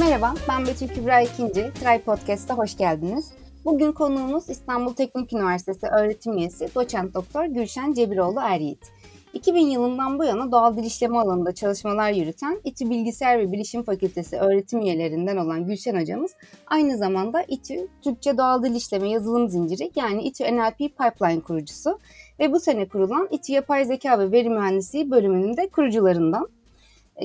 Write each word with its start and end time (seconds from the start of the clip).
Merhaba, 0.00 0.34
ben 0.48 0.66
Betül 0.66 0.88
Kübra 0.88 1.20
İkinci. 1.20 1.72
Try 1.72 1.98
Podcast'a 2.04 2.58
hoş 2.58 2.76
geldiniz. 2.76 3.32
Bugün 3.64 3.92
konuğumuz 3.92 4.50
İstanbul 4.50 4.94
Teknik 4.94 5.32
Üniversitesi 5.32 5.86
öğretim 5.86 6.38
üyesi 6.38 6.74
doçent 6.74 7.14
doktor 7.14 7.44
Gülşen 7.44 7.92
Cebiroğlu 7.92 8.40
Eryiğit. 8.40 8.92
2000 9.32 9.60
yılından 9.60 10.18
bu 10.18 10.24
yana 10.24 10.52
doğal 10.52 10.76
dil 10.76 10.84
işleme 10.84 11.18
alanında 11.18 11.54
çalışmalar 11.54 12.12
yürüten 12.12 12.60
İTÜ 12.64 12.90
Bilgisayar 12.90 13.38
ve 13.38 13.52
Bilişim 13.52 13.82
Fakültesi 13.82 14.36
öğretim 14.36 14.82
üyelerinden 14.82 15.36
olan 15.36 15.66
Gülşen 15.66 16.00
hocamız 16.00 16.32
aynı 16.66 16.96
zamanda 16.96 17.42
İTÜ 17.42 17.88
Türkçe 18.04 18.38
Doğal 18.38 18.62
Dil 18.62 18.74
İşleme 18.74 19.08
Yazılım 19.08 19.48
Zinciri 19.48 19.90
yani 19.96 20.22
İTÜ 20.22 20.44
NLP 20.44 20.78
Pipeline 20.78 21.40
kurucusu 21.40 21.98
ve 22.40 22.52
bu 22.52 22.60
sene 22.60 22.88
kurulan 22.88 23.28
İTÜ 23.30 23.52
Yapay 23.52 23.84
Zeka 23.84 24.18
ve 24.18 24.32
Veri 24.32 24.50
Mühendisliği 24.50 25.10
bölümünün 25.10 25.56
de 25.56 25.68
kurucularından. 25.68 26.48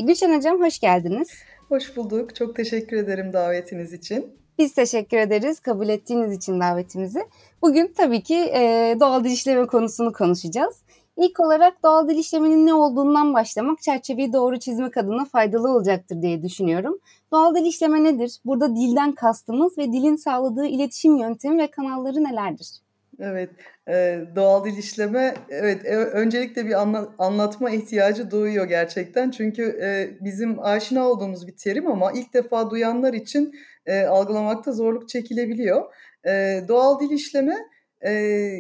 Gülşen 0.02 0.38
hocam 0.38 0.62
hoş 0.62 0.80
geldiniz. 0.80 1.30
Hoş 1.70 1.98
bulduk. 1.98 2.36
Çok 2.36 2.56
teşekkür 2.56 2.98
ederim 2.98 3.34
davetiniz 3.34 3.94
için. 3.94 4.38
Biz 4.58 4.74
teşekkür 4.74 5.18
ederiz 5.18 5.60
kabul 5.60 5.90
ettiğiniz 5.90 6.34
için 6.34 6.60
davetimizi. 6.60 7.20
Bugün 7.62 7.94
tabii 7.98 8.24
ki 8.24 8.36
e, 8.36 8.96
doğal 9.00 9.24
dil 9.24 9.30
işleme 9.32 9.68
konusunu 9.68 10.14
konuşacağız. 10.14 10.76
İlk 11.18 11.40
olarak 11.40 11.84
doğal 11.84 12.08
dil 12.08 12.18
işleminin 12.18 12.66
ne 12.66 12.74
olduğundan 12.74 13.34
başlamak 13.34 13.82
çerçeveyi 13.82 14.34
doğru 14.34 14.60
çizmek 14.60 14.98
adına 14.98 15.26
faydalı 15.26 15.70
olacaktır 15.70 16.22
diye 16.22 16.44
düşünüyorum. 16.44 17.00
Doğal 17.32 17.56
dil 17.56 17.66
işleme 17.66 18.04
nedir? 18.04 18.40
Burada 18.46 18.76
dilden 18.76 19.12
kastımız 19.12 19.78
ve 19.78 19.92
dilin 19.92 20.16
sağladığı 20.16 20.66
iletişim 20.66 21.18
yöntemi 21.18 21.58
ve 21.58 21.68
kanalları 21.68 22.24
nelerdir? 22.24 22.68
Evet, 23.20 23.50
e, 23.88 24.22
doğal 24.36 24.66
dil 24.66 24.78
işleme 24.78 25.34
evet 25.50 25.86
e, 25.86 25.96
öncelikle 25.96 26.66
bir 26.66 26.82
anla, 26.82 27.16
anlatma 27.18 27.70
ihtiyacı 27.70 28.32
duyuyor 28.32 28.66
gerçekten. 28.66 29.32
Çünkü 29.32 29.64
e, 29.64 30.18
bizim 30.24 30.60
aşina 30.64 31.10
olduğumuz 31.10 31.48
bir 31.48 31.58
terim 31.58 31.88
ama 31.88 32.12
ilk 32.12 32.34
defa 32.34 32.70
duyanlar 32.70 33.14
için 33.14 33.56
e, 33.86 34.04
algılamakta 34.04 34.72
zorluk 34.72 35.10
çekilebiliyor. 35.10 35.94
E, 36.28 36.62
doğal 36.68 37.00
dil 37.00 37.12
işleme 37.12 37.56
e, 38.02 38.12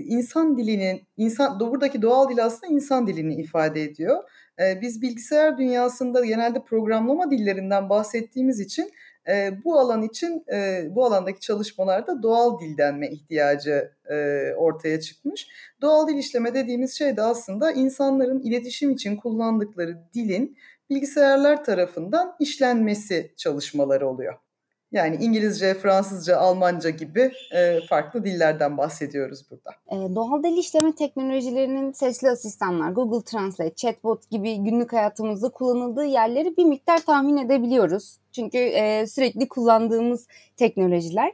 insan 0.05 0.57
dilinin, 0.57 1.01
insan 1.17 1.59
buradaki 1.59 2.01
doğal 2.01 2.29
dil 2.29 2.45
aslında 2.45 2.73
insan 2.73 3.07
dilini 3.07 3.35
ifade 3.35 3.83
ediyor. 3.83 4.23
E, 4.59 4.81
biz 4.81 5.01
bilgisayar 5.01 5.57
dünyasında 5.57 6.25
genelde 6.25 6.63
programlama 6.63 7.31
dillerinden 7.31 7.89
bahsettiğimiz 7.89 8.59
için 8.59 8.91
e, 9.29 9.63
bu 9.65 9.79
alan 9.79 10.03
için 10.03 10.45
e, 10.53 10.87
bu 10.95 11.05
alandaki 11.05 11.39
çalışmalarda 11.39 12.23
doğal 12.23 12.59
dil 12.59 12.77
denme 12.77 13.09
ihtiyacı 13.09 13.91
e, 14.11 14.49
ortaya 14.57 14.99
çıkmış. 14.99 15.47
Doğal 15.81 16.07
dil 16.07 16.17
işleme 16.17 16.53
dediğimiz 16.53 16.97
şey 16.97 17.17
de 17.17 17.21
aslında 17.21 17.71
insanların 17.71 18.39
iletişim 18.39 18.91
için 18.91 19.15
kullandıkları 19.15 19.97
dilin 20.13 20.57
bilgisayarlar 20.89 21.63
tarafından 21.63 22.35
işlenmesi 22.39 23.33
çalışmaları 23.37 24.07
oluyor. 24.09 24.44
Yani 24.91 25.15
İngilizce, 25.15 25.73
Fransızca, 25.73 26.37
Almanca 26.37 26.89
gibi 26.89 27.31
e, 27.55 27.79
farklı 27.89 28.25
dillerden 28.25 28.77
bahsediyoruz 28.77 29.45
burada. 29.51 29.71
E, 29.91 30.15
doğal 30.15 30.43
dil 30.43 30.57
işleme 30.57 30.95
teknolojilerinin 30.95 31.91
sesli 31.91 32.29
asistanlar, 32.29 32.91
Google 32.91 33.23
Translate, 33.25 33.75
chatbot 33.75 34.29
gibi 34.29 34.57
günlük 34.57 34.93
hayatımızda 34.93 35.49
kullanıldığı 35.49 36.05
yerleri 36.05 36.57
bir 36.57 36.65
miktar 36.65 36.99
tahmin 36.99 37.37
edebiliyoruz. 37.37 38.17
Çünkü 38.31 38.57
e, 38.57 39.07
sürekli 39.07 39.47
kullandığımız 39.47 40.27
teknolojiler. 40.57 41.33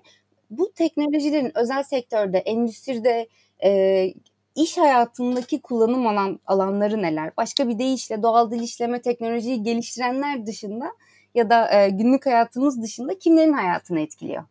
Bu 0.50 0.72
teknolojilerin 0.76 1.58
özel 1.58 1.84
sektörde, 1.84 2.38
endüstride, 2.38 3.28
e, 3.64 4.14
iş 4.56 4.78
hayatındaki 4.78 5.62
kullanım 5.62 6.08
alan, 6.08 6.40
alanları 6.48 7.02
neler? 7.02 7.32
Başka 7.38 7.70
bir 7.70 7.80
deyişle 7.80 8.24
doğal 8.24 8.52
dil 8.52 8.62
işleme 8.62 9.02
teknolojiyi 9.02 9.64
geliştirenler 9.64 10.46
dışında 10.46 10.92
ya 11.36 11.50
da 11.50 11.74
e, 11.74 11.90
günlük 11.90 12.26
hayatımız 12.26 12.84
dışında 12.84 13.20
kimlerin 13.20 13.54
hayatını 13.54 14.00
etkiliyor? 14.00 14.44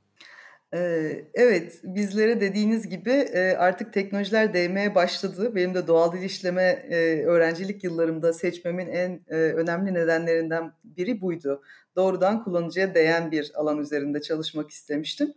Evet, 1.35 1.81
bizlere 1.83 2.41
dediğiniz 2.41 2.89
gibi 2.89 3.29
artık 3.59 3.93
teknolojiler 3.93 4.55
değmeye 4.55 4.95
başladı. 4.95 5.55
Benim 5.55 5.75
de 5.75 5.87
doğal 5.87 6.13
dil 6.13 6.23
işleme 6.23 6.87
öğrencilik 7.27 7.85
yıllarımda 7.85 8.33
seçmemin 8.33 8.87
en 8.87 9.21
önemli 9.31 9.95
nedenlerinden 9.95 10.73
biri 10.85 11.21
buydu. 11.21 11.63
Doğrudan 11.97 12.45
kullanıcıya 12.45 12.95
değen 12.95 13.31
bir 13.31 13.53
alan 13.55 13.79
üzerinde 13.79 14.21
çalışmak 14.21 14.71
istemiştim. 14.71 15.33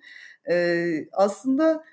Aslında 1.11 1.83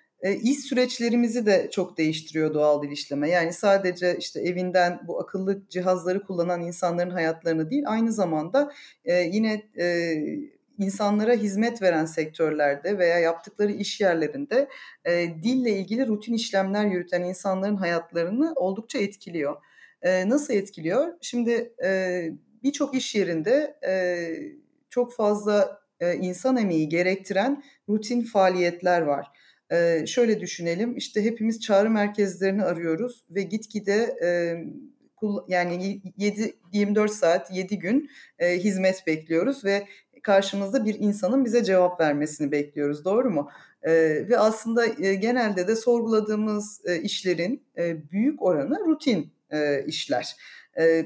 iş 0.43 0.59
süreçlerimizi 0.59 1.47
de 1.47 1.69
çok 1.73 1.99
değiştiriyor 1.99 2.55
doğal 2.55 2.83
dil 2.83 2.91
işleme. 2.91 3.31
Yani 3.31 3.53
sadece 3.53 4.17
işte 4.19 4.41
evinden 4.41 5.01
bu 5.07 5.21
akıllı 5.21 5.63
cihazları 5.69 6.23
kullanan 6.23 6.61
insanların 6.61 7.11
hayatlarını 7.11 7.71
değil, 7.71 7.85
aynı 7.87 8.13
zamanda 8.13 8.73
yine 9.07 9.63
insanlara 10.81 11.33
hizmet 11.35 11.83
veren 11.83 12.05
sektörlerde 12.05 12.99
veya 12.99 13.19
yaptıkları 13.19 13.73
iş 13.73 14.01
yerlerinde 14.01 14.69
e, 15.05 15.29
dille 15.43 15.71
ilgili 15.71 16.07
rutin 16.07 16.35
işlemler 16.35 16.87
yürüten 16.87 17.23
insanların 17.23 17.77
hayatlarını 17.77 18.53
oldukça 18.57 18.99
etkiliyor. 18.99 19.57
E, 20.03 20.29
nasıl 20.29 20.55
etkiliyor? 20.55 21.13
Şimdi 21.21 21.73
e, 21.85 22.23
birçok 22.63 22.95
iş 22.95 23.15
yerinde 23.15 23.79
e, 23.87 23.93
çok 24.91 25.15
fazla 25.15 25.81
e, 26.01 26.15
insan 26.15 26.57
emeği 26.57 26.89
gerektiren 26.89 27.63
rutin 27.89 28.23
faaliyetler 28.23 29.01
var. 29.01 29.27
Ee, 29.73 30.05
şöyle 30.07 30.41
düşünelim 30.41 30.97
işte 30.97 31.25
hepimiz 31.25 31.61
çağrı 31.61 31.91
merkezlerini 31.91 32.65
arıyoruz 32.65 33.25
ve 33.31 33.43
gitgide 33.43 34.17
e, 34.23 34.31
yani 35.49 36.01
7 36.17 36.55
24 36.73 37.11
saat 37.11 37.51
7 37.57 37.79
gün 37.79 38.11
e, 38.39 38.59
hizmet 38.59 39.07
bekliyoruz 39.07 39.65
ve 39.65 39.87
karşımızda 40.23 40.85
bir 40.85 40.97
insanın 40.99 41.45
bize 41.45 41.65
cevap 41.65 42.01
vermesini 42.01 42.53
bekliyoruz. 42.53 43.05
Doğru 43.05 43.31
mu? 43.31 43.51
E, 43.83 43.93
ve 44.29 44.39
aslında 44.39 44.87
e, 44.87 45.15
genelde 45.15 45.69
de 45.69 45.77
sorguladığımız 45.77 46.81
e, 46.85 47.03
işlerin 47.03 47.63
e, 47.79 48.11
büyük 48.11 48.43
oranı 48.43 48.79
rutin 48.87 49.33
e, 49.51 49.85
işler. 49.87 50.37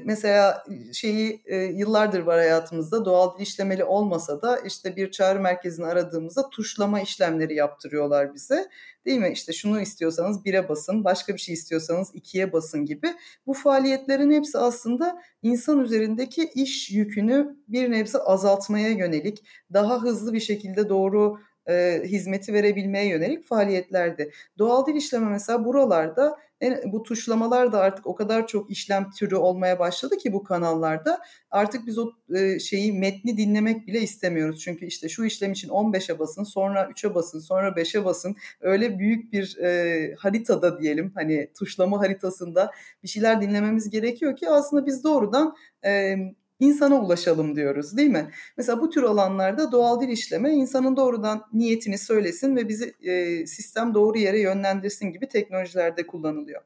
Mesela 0.05 0.63
şeyi 0.93 1.41
yıllardır 1.73 2.19
var 2.19 2.37
hayatımızda 2.37 3.05
doğal 3.05 3.37
dil 3.37 3.43
işlemeli 3.43 3.83
olmasa 3.83 4.41
da 4.41 4.57
işte 4.57 4.95
bir 4.95 5.11
çağrı 5.11 5.39
merkezini 5.39 5.85
aradığımızda 5.85 6.49
tuşlama 6.49 7.01
işlemleri 7.01 7.55
yaptırıyorlar 7.55 8.33
bize. 8.33 8.69
Değil 9.05 9.19
mi? 9.19 9.29
İşte 9.33 9.53
şunu 9.53 9.81
istiyorsanız 9.81 10.45
bire 10.45 10.69
basın, 10.69 11.03
başka 11.03 11.33
bir 11.33 11.39
şey 11.39 11.53
istiyorsanız 11.53 12.11
ikiye 12.13 12.53
basın 12.53 12.85
gibi. 12.85 13.07
Bu 13.47 13.53
faaliyetlerin 13.53 14.31
hepsi 14.31 14.57
aslında 14.57 15.21
insan 15.41 15.79
üzerindeki 15.79 16.49
iş 16.55 16.91
yükünü 16.91 17.55
bir 17.67 17.91
nebze 17.91 18.17
azaltmaya 18.17 18.89
yönelik, 18.89 19.45
daha 19.73 20.01
hızlı 20.01 20.33
bir 20.33 20.39
şekilde 20.39 20.89
doğru 20.89 21.39
e, 21.69 22.01
hizmeti 22.05 22.53
verebilmeye 22.53 23.07
yönelik 23.07 23.47
faaliyetlerdi. 23.47 24.31
Doğal 24.57 24.85
dil 24.85 24.95
işleme 24.95 25.29
mesela 25.29 25.65
buralarda 25.65 26.37
bu 26.85 27.03
tuşlamalar 27.03 27.71
da 27.71 27.79
artık 27.79 28.07
o 28.07 28.15
kadar 28.15 28.47
çok 28.47 28.71
işlem 28.71 29.11
türü 29.11 29.35
olmaya 29.35 29.79
başladı 29.79 30.17
ki 30.17 30.33
bu 30.33 30.43
kanallarda 30.43 31.19
artık 31.51 31.87
biz 31.87 31.97
o 31.97 32.11
e, 32.35 32.59
şeyi 32.59 32.93
metni 32.93 33.37
dinlemek 33.37 33.87
bile 33.87 34.01
istemiyoruz. 34.01 34.61
Çünkü 34.63 34.85
işte 34.85 35.09
şu 35.09 35.25
işlem 35.25 35.51
için 35.51 35.69
15'e 35.69 36.19
basın, 36.19 36.43
sonra 36.43 36.83
3'e 36.83 37.15
basın, 37.15 37.39
sonra 37.39 37.67
5'e 37.67 38.05
basın. 38.05 38.35
Öyle 38.61 38.99
büyük 38.99 39.33
bir 39.33 39.57
e, 39.57 40.15
haritada 40.15 40.81
diyelim 40.81 41.11
hani 41.15 41.51
tuşlama 41.59 41.99
haritasında 41.99 42.71
bir 43.03 43.07
şeyler 43.07 43.41
dinlememiz 43.41 43.89
gerekiyor 43.89 44.35
ki 44.35 44.49
aslında 44.49 44.85
biz 44.85 45.03
doğrudan 45.03 45.55
e, 45.85 46.15
insana 46.59 47.01
ulaşalım 47.01 47.55
diyoruz 47.55 47.97
değil 47.97 48.09
mi? 48.09 48.31
Mesela 48.57 48.81
bu 48.81 48.89
tür 48.89 49.03
alanlarda 49.03 49.71
doğal 49.71 50.01
dil 50.01 50.09
işleme 50.09 50.51
insanın 50.51 50.95
doğrudan 50.95 51.41
niyetini 51.53 51.97
söylesin 51.97 52.55
ve 52.55 52.69
bizi 52.69 52.93
e, 53.01 53.45
sistem 53.45 53.93
doğru 53.93 54.17
yere 54.17 54.39
yönlendirsin 54.39 55.11
gibi 55.11 55.27
teknolojilerde 55.27 56.07
kullanılıyor. 56.07 56.61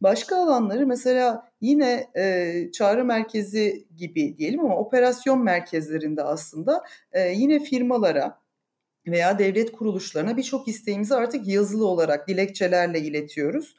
Başka 0.00 0.36
alanları 0.36 0.86
mesela 0.86 1.48
yine 1.60 2.10
e, 2.16 2.54
çağrı 2.72 3.04
merkezi 3.04 3.86
gibi 3.96 4.38
diyelim 4.38 4.60
ama 4.60 4.76
operasyon 4.76 5.42
merkezlerinde 5.44 6.22
aslında 6.22 6.84
e, 7.12 7.28
yine 7.28 7.60
firmalara 7.60 8.42
veya 9.06 9.38
devlet 9.38 9.72
kuruluşlarına 9.72 10.36
birçok 10.36 10.68
isteğimizi 10.68 11.14
artık 11.14 11.46
yazılı 11.48 11.86
olarak 11.86 12.28
dilekçelerle 12.28 13.00
iletiyoruz. 13.00 13.76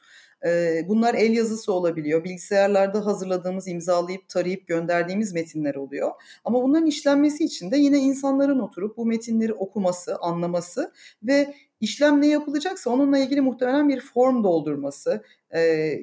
Bunlar 0.88 1.14
el 1.14 1.36
yazısı 1.36 1.72
olabiliyor. 1.72 2.24
Bilgisayarlarda 2.24 3.06
hazırladığımız, 3.06 3.68
imzalayıp 3.68 4.28
tarayıp 4.28 4.66
gönderdiğimiz 4.66 5.32
metinler 5.32 5.74
oluyor. 5.74 6.10
Ama 6.44 6.62
bunların 6.62 6.86
işlenmesi 6.86 7.44
için 7.44 7.70
de 7.70 7.76
yine 7.76 7.98
insanların 7.98 8.58
oturup 8.58 8.96
bu 8.96 9.06
metinleri 9.06 9.52
okuması, 9.52 10.16
anlaması 10.16 10.92
ve 11.22 11.54
işlem 11.80 12.20
ne 12.20 12.26
yapılacaksa 12.26 12.90
onunla 12.90 13.18
ilgili 13.18 13.40
muhtemelen 13.40 13.88
bir 13.88 14.00
form 14.00 14.44
doldurması 14.44 15.22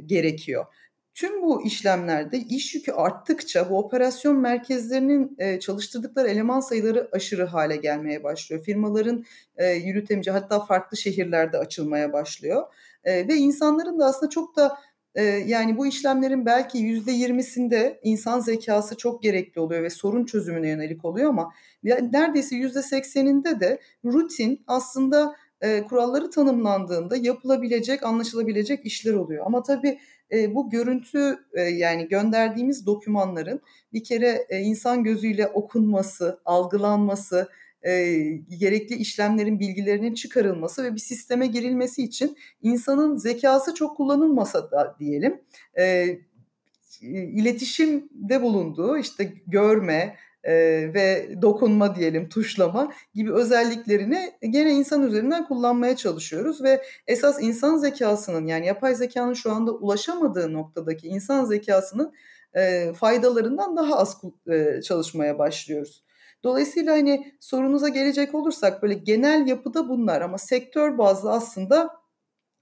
gerekiyor. 0.06 0.66
Tüm 1.14 1.42
bu 1.42 1.66
işlemlerde 1.66 2.38
iş 2.38 2.76
yükü 2.76 2.92
arttıkça 2.92 3.70
bu 3.70 3.78
operasyon 3.78 4.38
merkezlerinin 4.38 5.38
çalıştırdıkları 5.60 6.28
eleman 6.28 6.60
sayıları 6.60 7.10
aşırı 7.12 7.46
hale 7.46 7.76
gelmeye 7.76 8.24
başlıyor. 8.24 8.64
Firmaların 8.64 9.26
e, 9.58 9.72
yürütemeyeceği 9.72 10.38
hatta 10.38 10.66
farklı 10.66 10.98
şehirlerde 10.98 11.58
açılmaya 11.58 12.14
başlıyor. 12.14 12.64
E, 13.04 13.28
ve 13.28 13.36
insanların 13.36 14.00
da 14.00 14.06
aslında 14.06 14.30
çok 14.30 14.56
da 14.56 14.78
e, 15.16 15.24
yani 15.24 15.78
bu 15.78 15.88
işlemlerin 15.88 16.46
belki 16.46 16.78
yüzde 16.78 17.12
yirmisinde 17.12 18.00
insan 18.04 18.40
zekası 18.40 18.98
çok 18.98 19.24
gerekli 19.24 19.62
oluyor 19.62 19.84
ve 19.84 19.90
sorun 19.90 20.26
çözümüne 20.26 20.70
yönelik 20.70 21.06
oluyor 21.06 21.30
ama 21.30 21.52
neredeyse 21.84 22.56
yüzde 22.56 22.82
sekseninde 22.82 23.60
de 23.60 23.80
rutin 24.06 24.64
aslında 24.68 25.36
e, 25.62 25.84
kuralları 25.84 26.30
tanımlandığında 26.30 27.18
yapılabilecek, 27.18 28.04
anlaşılabilecek 28.04 28.86
işler 28.86 29.14
oluyor. 29.14 29.46
Ama 29.46 29.64
tabii 29.64 30.00
e, 30.32 30.56
bu 30.56 30.70
görüntü 30.70 31.38
e, 31.54 31.62
yani 31.62 32.08
gönderdiğimiz 32.08 32.86
dokümanların 32.86 33.62
bir 33.94 34.04
kere 34.04 34.46
e, 34.50 34.60
insan 34.60 35.04
gözüyle 35.04 35.48
okunması, 35.48 36.42
algılanması, 36.46 37.50
e, 37.84 38.16
gerekli 38.60 38.96
işlemlerin 38.96 39.60
bilgilerinin 39.60 40.14
çıkarılması 40.14 40.84
ve 40.84 40.96
bir 40.96 41.00
sisteme 41.00 41.48
girilmesi 41.48 42.04
için 42.04 42.38
insanın 42.62 43.18
zekası 43.18 43.74
çok 43.74 43.98
kullanılmasa 43.98 44.72
da 44.72 44.96
diyelim 45.00 45.42
e, 45.80 46.18
iletişimde 47.02 48.42
bulunduğu 48.42 48.98
işte 48.98 49.34
görme, 49.48 50.16
e, 50.44 50.54
ve 50.94 51.30
dokunma 51.42 51.96
diyelim 51.96 52.30
tuşlama 52.30 52.94
gibi 53.14 53.34
özelliklerini 53.34 54.32
gene 54.42 54.72
insan 54.72 55.08
üzerinden 55.08 55.48
kullanmaya 55.48 55.96
çalışıyoruz 55.96 56.64
ve 56.64 56.82
esas 57.08 57.44
insan 57.44 57.78
zekasının 57.78 58.48
yani 58.48 58.66
yapay 58.66 58.96
zekanın 58.96 59.34
şu 59.34 59.52
anda 59.52 59.72
ulaşamadığı 59.72 60.54
noktadaki 60.54 61.08
insan 61.08 61.46
zekasının 61.46 62.14
e, 62.54 62.94
faydalarından 62.94 63.78
daha 63.78 63.98
az 63.98 64.22
e, 64.52 64.82
çalışmaya 64.82 65.40
başlıyoruz. 65.40 66.04
Dolayısıyla 66.44 66.94
hani 66.94 67.34
sorunuza 67.40 67.90
gelecek 67.90 68.36
olursak 68.36 68.82
böyle 68.82 68.94
genel 68.94 69.48
yapıda 69.48 69.90
bunlar 69.90 70.22
ama 70.22 70.38
sektör 70.38 70.98
bazlı 70.98 71.32
aslında 71.32 71.90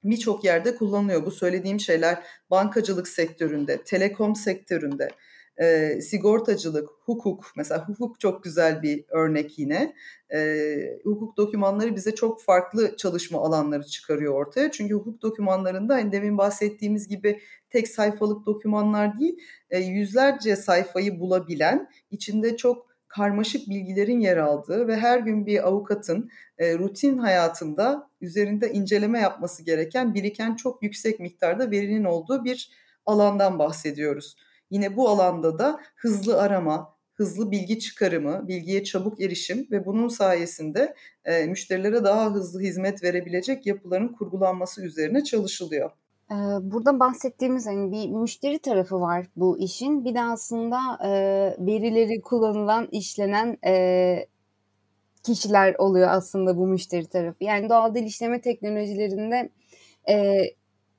birçok 0.03 0.43
yerde 0.43 0.75
kullanılıyor. 0.75 1.25
Bu 1.25 1.31
söylediğim 1.31 1.79
şeyler 1.79 2.23
bankacılık 2.51 3.07
sektöründe, 3.07 3.83
telekom 3.83 4.35
sektöründe, 4.35 5.09
e, 5.57 6.01
sigortacılık, 6.01 6.89
hukuk 7.05 7.45
mesela 7.57 7.89
hukuk 7.89 8.19
çok 8.19 8.43
güzel 8.43 8.81
bir 8.81 9.05
örnek 9.09 9.59
yine. 9.59 9.95
E, 10.33 10.99
hukuk 11.03 11.37
dokümanları 11.37 11.95
bize 11.95 12.15
çok 12.15 12.41
farklı 12.41 12.97
çalışma 12.97 13.39
alanları 13.39 13.83
çıkarıyor 13.83 14.33
ortaya. 14.33 14.71
Çünkü 14.71 14.93
hukuk 14.93 15.21
dokümanlarında 15.21 15.95
hani 15.95 16.11
demin 16.11 16.37
bahsettiğimiz 16.37 17.07
gibi 17.07 17.39
tek 17.69 17.87
sayfalık 17.87 18.45
dokümanlar 18.45 19.19
değil, 19.19 19.37
e, 19.69 19.79
yüzlerce 19.79 20.55
sayfayı 20.55 21.19
bulabilen, 21.19 21.89
içinde 22.11 22.57
çok 22.57 22.88
karmaşık 23.09 23.69
bilgilerin 23.69 24.19
yer 24.19 24.37
aldığı 24.37 24.87
ve 24.87 24.95
her 24.95 25.19
gün 25.19 25.45
bir 25.45 25.67
avukatın 25.67 26.29
e, 26.57 26.77
rutin 26.77 27.17
hayatında 27.17 28.09
üzerinde 28.21 28.71
inceleme 28.71 29.19
yapması 29.19 29.63
gereken 29.63 30.13
biriken 30.13 30.55
çok 30.55 30.83
yüksek 30.83 31.19
miktarda 31.19 31.71
verinin 31.71 32.03
olduğu 32.03 32.43
bir 32.43 32.71
alandan 33.05 33.59
bahsediyoruz. 33.59 34.35
Yine 34.69 34.95
bu 34.95 35.09
alanda 35.09 35.59
da 35.59 35.79
hızlı 35.95 36.41
arama, 36.41 36.95
hızlı 37.13 37.51
bilgi 37.51 37.79
çıkarımı, 37.79 38.47
bilgiye 38.47 38.83
çabuk 38.83 39.21
erişim 39.21 39.67
ve 39.71 39.85
bunun 39.85 40.07
sayesinde 40.07 40.95
e, 41.25 41.45
müşterilere 41.45 42.03
daha 42.03 42.33
hızlı 42.33 42.61
hizmet 42.61 43.03
verebilecek 43.03 43.65
yapıların 43.65 44.07
kurgulanması 44.07 44.85
üzerine 44.85 45.23
çalışılıyor. 45.23 45.91
Burada 46.61 46.99
bahsettiğimiz 46.99 47.67
hani 47.67 47.91
bir 47.91 48.09
müşteri 48.09 48.59
tarafı 48.59 49.01
var 49.01 49.25
bu 49.35 49.59
işin. 49.59 50.05
Bir 50.05 50.15
de 50.15 50.21
aslında 50.21 50.79
e, 51.03 51.11
verileri 51.59 52.21
kullanılan, 52.21 52.87
işlenen 52.91 53.57
e, 53.65 54.25
kişiler 55.23 55.75
oluyor 55.77 56.07
aslında 56.11 56.57
bu 56.57 56.67
müşteri 56.67 57.07
tarafı. 57.07 57.43
Yani 57.43 57.69
doğal 57.69 57.95
dil 57.95 58.03
işleme 58.03 58.41
teknolojilerinde 58.41 59.49
e, 60.09 60.41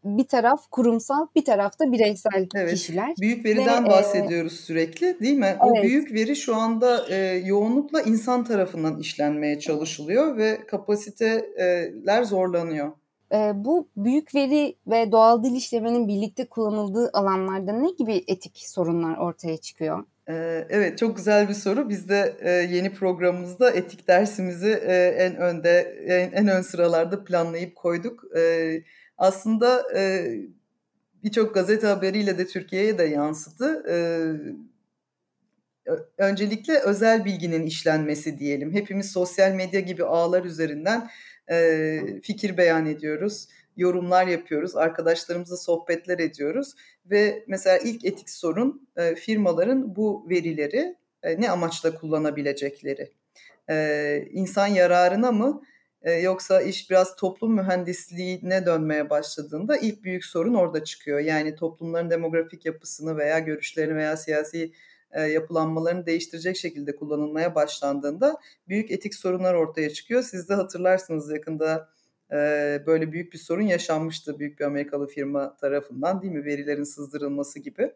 bir 0.04 0.28
taraf 0.28 0.70
kurumsal, 0.70 1.26
bir 1.36 1.44
tarafta 1.44 1.92
bireysel 1.92 2.48
evet. 2.54 2.70
kişiler. 2.70 3.14
Büyük 3.20 3.44
veriden 3.44 3.84
Ve, 3.84 3.88
bahsediyoruz 3.88 4.52
e, 4.52 4.56
sürekli 4.56 5.20
değil 5.20 5.38
mi? 5.38 5.46
Evet. 5.46 5.60
O 5.62 5.82
büyük 5.82 6.14
veri 6.14 6.36
şu 6.36 6.56
anda 6.56 7.06
e, 7.08 7.16
yoğunlukla 7.44 8.02
insan 8.02 8.44
tarafından 8.44 8.98
işlenmeye 8.98 9.60
çalışılıyor 9.60 10.36
ve 10.36 10.66
kapasiteler 10.66 12.22
zorlanıyor. 12.22 12.92
E, 13.34 13.52
bu 13.54 13.88
büyük 13.96 14.34
veri 14.34 14.76
ve 14.86 15.12
doğal 15.12 15.44
dil 15.44 15.56
işlemenin 15.56 16.08
birlikte 16.08 16.48
kullanıldığı 16.48 17.10
alanlarda 17.12 17.72
ne 17.72 17.90
gibi 17.98 18.24
etik 18.26 18.62
sorunlar 18.66 19.16
ortaya 19.18 19.56
çıkıyor? 19.56 20.04
Evet 20.68 20.98
çok 20.98 21.16
güzel 21.16 21.48
bir 21.48 21.54
soru. 21.54 21.88
Biz 21.88 22.08
de 22.08 22.36
yeni 22.70 22.94
programımızda 22.94 23.70
etik 23.70 24.08
dersimizi 24.08 24.70
en 25.18 25.36
önde 25.36 25.70
en 26.32 26.48
ön 26.48 26.62
sıralarda 26.62 27.24
planlayıp 27.24 27.76
koyduk 27.76 28.24
aslında 29.20 29.82
e, 29.96 30.26
birçok 31.24 31.54
gazete 31.54 31.86
haberiyle 31.86 32.38
de 32.38 32.46
Türkiye'ye 32.46 32.98
de 32.98 33.04
yansıdı. 33.04 33.84
Öncelikle 36.18 36.78
özel 36.78 37.24
bilginin 37.24 37.66
işlenmesi 37.66 38.38
diyelim. 38.38 38.72
Hepimiz 38.72 39.12
sosyal 39.12 39.52
medya 39.52 39.80
gibi 39.80 40.04
ağlar 40.04 40.44
üzerinden 40.44 41.10
e, 41.50 42.00
fikir 42.22 42.56
beyan 42.56 42.86
ediyoruz, 42.86 43.48
yorumlar 43.76 44.26
yapıyoruz, 44.26 44.76
arkadaşlarımızla 44.76 45.56
sohbetler 45.56 46.18
ediyoruz 46.18 46.74
ve 47.06 47.44
mesela 47.46 47.78
ilk 47.78 48.04
etik 48.04 48.30
sorun 48.30 48.88
e, 48.96 49.14
firmaların 49.14 49.96
bu 49.96 50.26
verileri 50.30 50.96
e, 51.22 51.40
ne 51.40 51.50
amaçla 51.50 51.94
kullanabilecekleri. 51.94 53.12
E, 53.70 54.24
insan 54.30 54.66
yararına 54.66 55.32
mı 55.32 55.62
e, 56.02 56.12
yoksa 56.12 56.62
iş 56.62 56.90
biraz 56.90 57.16
toplum 57.16 57.54
mühendisliğine 57.54 58.66
dönmeye 58.66 59.10
başladığında 59.10 59.76
ilk 59.76 60.04
büyük 60.04 60.24
sorun 60.24 60.54
orada 60.54 60.84
çıkıyor. 60.84 61.18
Yani 61.18 61.54
toplumların 61.54 62.10
demografik 62.10 62.66
yapısını 62.66 63.16
veya 63.16 63.38
görüşlerini 63.38 63.96
veya 63.96 64.16
siyasi 64.16 64.72
e, 65.12 65.22
yapılanmalarını 65.22 66.06
değiştirecek 66.06 66.56
şekilde 66.56 66.96
kullanılmaya 66.96 67.54
başlandığında 67.54 68.36
büyük 68.68 68.90
etik 68.90 69.14
sorunlar 69.14 69.54
ortaya 69.54 69.90
çıkıyor. 69.90 70.22
Siz 70.22 70.48
de 70.48 70.54
hatırlarsınız 70.54 71.30
yakında 71.30 71.88
e, 72.32 72.36
böyle 72.86 73.12
büyük 73.12 73.32
bir 73.32 73.38
sorun 73.38 73.62
yaşanmıştı 73.62 74.38
büyük 74.38 74.60
bir 74.60 74.64
Amerikalı 74.64 75.06
firma 75.06 75.56
tarafından 75.56 76.22
değil 76.22 76.32
mi 76.32 76.44
verilerin 76.44 76.84
sızdırılması 76.84 77.58
gibi. 77.58 77.92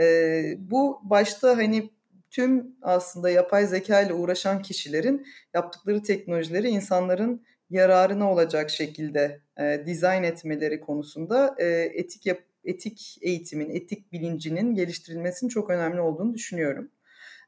E, 0.00 0.42
bu 0.58 1.00
başta 1.02 1.56
hani 1.56 1.90
tüm 2.30 2.76
aslında 2.82 3.30
yapay 3.30 3.66
zeka 3.66 4.00
ile 4.00 4.12
uğraşan 4.12 4.62
kişilerin 4.62 5.26
yaptıkları 5.54 6.02
teknolojileri 6.02 6.68
insanların 6.68 7.46
yararına 7.70 8.32
olacak 8.32 8.70
şekilde 8.70 9.40
e, 9.60 9.82
dizayn 9.86 10.22
etmeleri 10.22 10.80
konusunda 10.80 11.54
e, 11.58 11.66
etik 11.94 12.26
yap, 12.26 12.38
etik 12.68 13.18
eğitimin, 13.20 13.70
etik 13.70 14.12
bilincinin 14.12 14.74
geliştirilmesinin 14.74 15.48
çok 15.48 15.70
önemli 15.70 16.00
olduğunu 16.00 16.34
düşünüyorum. 16.34 16.90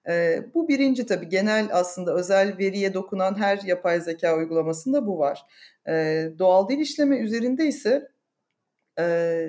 E, 0.09 0.43
bu 0.55 0.69
birinci 0.69 1.07
tabii 1.07 1.29
genel 1.29 1.69
aslında 1.73 2.15
özel 2.15 2.59
veriye 2.59 2.95
dokunan 2.95 3.39
her 3.39 3.59
yapay 3.65 4.01
zeka 4.01 4.37
uygulamasında 4.37 5.07
bu 5.07 5.19
var. 5.19 5.43
E, 5.89 6.25
doğal 6.39 6.69
dil 6.69 6.79
işleme 6.79 7.19
üzerinde 7.19 7.67
ise 7.67 8.09
e, 8.99 9.47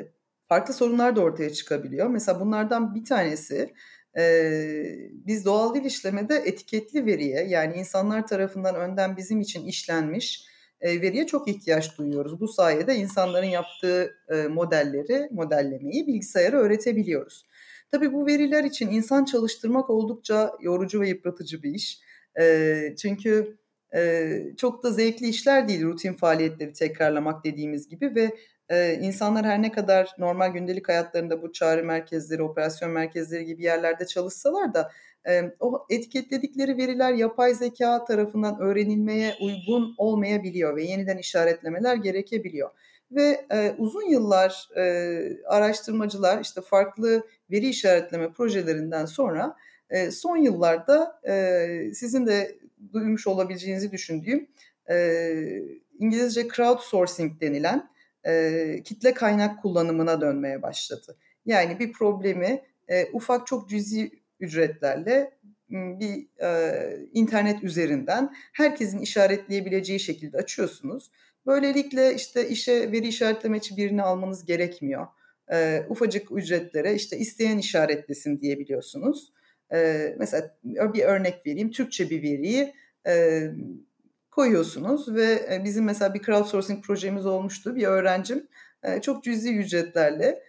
farklı 0.48 0.74
sorunlar 0.74 1.16
da 1.16 1.22
ortaya 1.22 1.50
çıkabiliyor. 1.50 2.08
Mesela 2.08 2.40
bunlardan 2.40 2.96
bir 2.96 3.06
tanesi 3.06 3.74
ee, 4.18 5.10
biz 5.14 5.46
doğal 5.46 5.76
dil 5.76 5.86
işlemede 5.86 6.36
etiketli 6.36 7.06
veriye 7.06 7.44
yani 7.48 7.76
insanlar 7.76 8.28
tarafından 8.28 8.76
önden 8.76 9.18
bizim 9.18 9.42
için 9.42 9.66
işlenmiş 9.66 10.46
e, 10.46 10.51
veriye 10.84 11.28
çok 11.28 11.48
ihtiyaç 11.48 11.98
duyuyoruz. 11.98 12.40
Bu 12.40 12.48
sayede 12.48 12.96
insanların 12.96 13.46
yaptığı 13.46 14.16
e, 14.30 14.48
modelleri, 14.48 15.30
modellemeyi 15.32 16.08
bilgisayara 16.08 16.58
öğretebiliyoruz. 16.58 17.46
Tabii 17.92 18.14
bu 18.14 18.28
veriler 18.28 18.64
için 18.64 18.90
insan 18.90 19.26
çalıştırmak 19.26 19.90
oldukça 19.90 20.52
yorucu 20.62 21.02
ve 21.02 21.08
yıpratıcı 21.08 21.64
bir 21.64 21.74
iş. 21.74 22.00
E, 22.40 22.96
çünkü 23.02 23.58
e, 23.96 24.32
çok 24.58 24.84
da 24.84 24.92
zevkli 24.92 25.28
işler 25.28 25.68
değil 25.68 25.84
rutin 25.84 26.14
faaliyetleri 26.14 26.74
tekrarlamak 26.74 27.46
dediğimiz 27.46 27.88
gibi 27.88 28.16
ve 28.16 28.32
insanlar 29.02 29.46
her 29.46 29.62
ne 29.62 29.72
kadar 29.72 30.10
normal 30.18 30.52
gündelik 30.52 30.90
hayatlarında 30.90 31.42
bu 31.42 31.52
çağrı 31.52 31.84
merkezleri, 31.84 32.44
operasyon 32.44 32.92
merkezleri 32.92 33.46
gibi 33.46 33.64
yerlerde 33.64 34.06
çalışsalar 34.06 34.74
da 34.74 34.82
e, 34.82 34.92
o 35.60 35.86
etiketledikleri 35.90 36.78
veriler 36.78 37.14
yapay 37.14 37.54
zeka 37.54 38.06
tarafından 38.06 38.60
öğrenilmeye 38.60 39.36
uygun 39.42 39.96
olmayabiliyor 39.98 40.76
ve 40.76 40.84
yeniden 40.84 41.18
işaretlemeler 41.18 41.96
gerekebiliyor. 41.96 42.70
Ve 43.12 43.46
e, 43.52 43.76
uzun 43.78 44.10
yıllar 44.10 44.70
e, 44.78 45.44
araştırmacılar 45.46 46.42
işte 46.42 46.62
farklı 46.62 47.28
veri 47.52 47.68
işaretleme 47.68 48.32
projelerinden 48.32 49.06
sonra 49.06 49.56
e, 49.90 50.12
son 50.12 50.38
yıllarda 50.38 51.22
e, 51.28 51.94
sizin 51.94 52.28
de 52.28 52.58
duymuş 52.94 53.28
olabileceğinizi 53.28 53.92
düşündüğüm 53.92 54.48
e, 54.92 55.34
İngilizce 56.00 56.48
crowdsourcing 56.48 57.42
denilen 57.42 57.90
e, 58.26 58.84
kitle 58.84 59.14
kaynak 59.14 59.62
kullanımına 59.62 60.22
dönmeye 60.22 60.62
başladı. 60.62 61.18
Yani 61.46 61.80
bir 61.80 61.92
problemi 61.92 62.62
e, 62.88 63.06
ufak 63.14 63.48
çok 63.48 63.70
cüzi 63.70 64.21
ücretlerle 64.42 65.32
bir 65.70 66.44
e, 66.44 66.72
internet 67.14 67.64
üzerinden 67.64 68.34
herkesin 68.54 69.00
işaretleyebileceği 69.00 70.00
şekilde 70.00 70.38
açıyorsunuz. 70.38 71.12
Böylelikle 71.46 72.16
işte 72.16 72.50
işe 72.50 72.92
veri 72.92 73.08
işaretleme 73.08 73.58
için 73.58 73.78
birini 73.78 74.04
almanız 74.04 74.46
gerekmiyor. 74.46 75.08
e, 75.52 75.86
ufacık 75.90 76.32
ücretlere 76.32 76.96
işte 76.96 77.18
isteyen 77.18 77.58
işaretlesin 77.58 78.42
diyebiliyorsunuz. 78.42 79.34
E, 79.74 80.10
mesela 80.20 80.58
bir 80.64 81.04
örnek 81.04 81.46
vereyim. 81.48 81.72
Türkçe 81.72 82.10
bir 82.10 82.24
veriyi 82.24 82.74
e, 83.08 83.42
koyuyorsunuz 84.32 85.16
ve 85.16 85.62
bizim 85.66 85.86
mesela 85.86 86.14
bir 86.14 86.22
crowdsourcing 86.22 86.86
projemiz 86.86 87.26
olmuştu. 87.26 87.76
Bir 87.76 87.84
öğrencim 87.84 88.48
e, 88.84 89.02
çok 89.02 89.24
cüzi 89.24 89.58
ücretlerle 89.58 90.44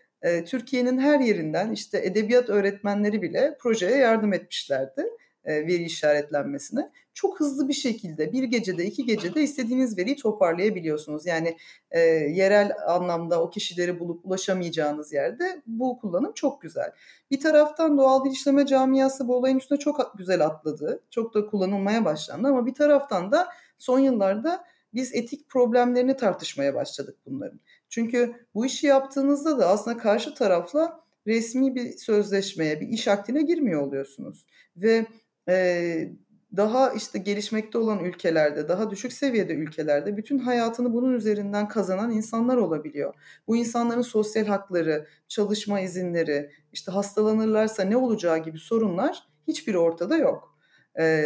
Türkiye'nin 0.47 0.99
her 0.99 1.21
yerinden 1.21 1.73
işte 1.73 2.01
edebiyat 2.05 2.49
öğretmenleri 2.49 3.23
bile 3.23 3.57
projeye 3.61 3.97
yardım 3.97 4.33
etmişlerdi 4.33 5.07
veri 5.47 5.83
işaretlenmesine. 5.83 6.91
Çok 7.15 7.41
hızlı 7.41 7.69
bir 7.69 7.73
şekilde 7.73 8.33
bir 8.33 8.43
gecede 8.43 8.85
iki 8.85 9.05
gecede 9.05 9.43
istediğiniz 9.43 9.99
veriyi 9.99 10.17
toparlayabiliyorsunuz. 10.17 11.27
Yani 11.27 11.57
e, 11.91 12.01
yerel 12.01 12.73
anlamda 12.87 13.43
o 13.43 13.51
kişileri 13.51 14.01
bulup 14.01 14.27
ulaşamayacağınız 14.27 15.13
yerde 15.13 15.63
bu 15.67 15.99
kullanım 15.99 16.33
çok 16.33 16.63
güzel. 16.63 16.93
Bir 17.31 17.41
taraftan 17.41 17.99
doğal 17.99 18.25
dil 18.25 18.31
işleme 18.31 18.67
camiası 18.67 19.29
bu 19.29 19.37
olayın 19.37 19.59
üstüne 19.59 19.79
çok 19.79 20.19
güzel 20.19 20.45
atladı. 20.45 21.03
Çok 21.11 21.35
da 21.35 21.47
kullanılmaya 21.47 22.05
başlandı 22.05 22.49
ama 22.49 22.67
bir 22.67 22.75
taraftan 22.75 23.33
da 23.33 23.49
son 23.79 23.99
yıllarda 23.99 24.65
biz 24.95 25.15
etik 25.15 25.49
problemlerini 25.49 26.17
tartışmaya 26.17 26.75
başladık 26.75 27.17
bunların. 27.27 27.61
Çünkü 27.93 28.35
bu 28.55 28.67
işi 28.67 28.87
yaptığınızda 28.87 29.59
da 29.59 29.69
aslında 29.69 29.99
karşı 29.99 30.35
tarafla 30.35 31.01
resmi 31.27 31.75
bir 31.75 31.93
sözleşmeye, 31.99 32.81
bir 32.81 32.89
iş 32.89 33.09
akdine 33.09 33.43
girmiyor 33.43 33.83
oluyorsunuz. 33.83 34.47
Ve 34.77 35.07
e, 35.49 36.13
daha 36.57 36.93
işte 36.93 37.19
gelişmekte 37.19 37.79
olan 37.79 38.05
ülkelerde, 38.05 38.69
daha 38.69 38.91
düşük 38.91 39.13
seviyede 39.13 39.55
ülkelerde 39.55 40.17
bütün 40.17 40.39
hayatını 40.39 40.93
bunun 40.93 41.13
üzerinden 41.13 41.69
kazanan 41.69 42.11
insanlar 42.11 42.57
olabiliyor. 42.57 43.15
Bu 43.47 43.57
insanların 43.57 44.03
sosyal 44.03 44.47
hakları, 44.47 45.07
çalışma 45.29 45.81
izinleri, 45.81 46.51
işte 46.73 46.93
hastalanırlarsa 46.93 47.83
ne 47.83 47.97
olacağı 47.97 48.39
gibi 48.39 48.59
sorunlar 48.59 49.29
hiçbir 49.49 49.75
ortada 49.75 50.17
yok. 50.17 50.52
Ee, 50.99 51.25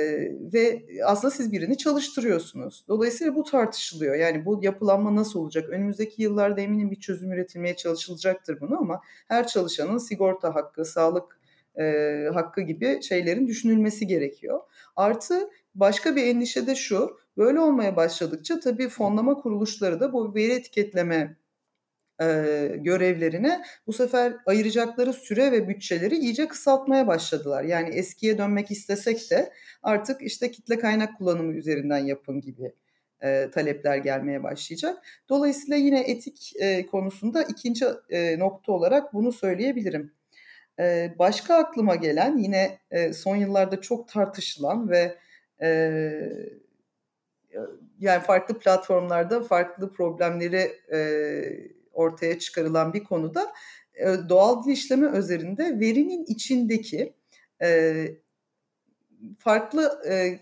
ve 0.53 0.87
aslında 1.05 1.31
siz 1.31 1.53
birini 1.53 1.79
çalıştırıyorsunuz. 1.79 2.85
Dolayısıyla 2.89 3.35
bu 3.35 3.45
tartışılıyor. 3.45 4.15
Yani 4.15 4.45
bu 4.45 4.61
yapılanma 4.63 5.17
nasıl 5.17 5.41
olacak? 5.41 5.69
Önümüzdeki 5.71 6.23
yıllarda 6.23 6.61
eminim 6.61 6.91
bir 6.91 7.01
çözüm 7.01 7.33
üretilmeye 7.33 7.77
çalışılacaktır 7.77 8.61
bunu 8.61 8.79
ama 8.79 9.01
her 9.29 9.47
çalışanın 9.47 9.99
sigorta 9.99 10.55
hakkı, 10.55 10.85
sağlık 10.85 11.41
e, 11.79 11.85
hakkı 12.35 12.61
gibi 12.61 13.03
şeylerin 13.03 13.47
düşünülmesi 13.47 14.07
gerekiyor. 14.07 14.61
Artı 14.97 15.51
başka 15.75 16.17
bir 16.17 16.23
endişe 16.23 16.67
de 16.67 16.75
şu, 16.75 17.19
böyle 17.37 17.61
olmaya 17.61 17.97
başladıkça 17.97 18.61
tabii 18.61 18.89
fonlama 18.89 19.35
kuruluşları 19.35 20.01
da 20.01 20.13
bu 20.13 20.35
veri 20.35 20.53
etiketleme 20.53 21.37
e, 22.21 22.27
görevlerine 22.77 23.63
bu 23.87 23.93
sefer 23.93 24.37
ayıracakları 24.47 25.13
süre 25.13 25.53
ve 25.53 25.69
bütçeleri 25.69 26.17
iyice 26.17 26.49
kısaltmaya 26.49 27.07
başladılar. 27.07 27.65
Yani 27.65 27.95
eskiye 27.95 28.39
dönmek 28.39 28.71
istesek 28.71 29.31
de 29.31 29.53
artık 29.83 30.23
işte 30.23 30.51
kitle 30.51 30.79
kaynak 30.79 31.19
kullanımı 31.19 31.53
üzerinden 31.53 31.99
yapın 31.99 32.41
gibi 32.41 32.73
e, 33.23 33.51
talepler 33.51 33.97
gelmeye 33.97 34.43
başlayacak. 34.43 34.99
Dolayısıyla 35.29 35.77
yine 35.77 36.01
etik 36.01 36.53
e, 36.57 36.87
konusunda 36.87 37.43
ikinci 37.43 37.85
e, 38.11 38.39
nokta 38.39 38.73
olarak 38.73 39.15
bunu 39.15 39.33
söyleyebilirim. 39.33 40.13
E, 40.79 41.15
başka 41.19 41.55
aklıma 41.55 41.95
gelen 41.95 42.39
yine 42.39 42.79
e, 42.91 43.13
son 43.13 43.37
yıllarda 43.37 43.81
çok 43.81 44.09
tartışılan 44.09 44.91
ve 44.91 45.19
e, 45.63 45.69
yani 47.99 48.23
farklı 48.23 48.59
platformlarda 48.59 49.43
farklı 49.43 49.93
problemleri 49.93 50.73
e, 50.93 50.99
ortaya 51.97 52.39
çıkarılan 52.39 52.93
bir 52.93 53.05
konuda 53.05 53.53
e, 53.95 54.07
doğal 54.29 54.65
dil 54.65 54.73
işleme 54.73 55.19
üzerinde 55.19 55.81
verinin 55.81 56.25
içindeki 56.25 57.13
e, 57.63 58.09
farklı 59.39 60.03
e, 60.09 60.41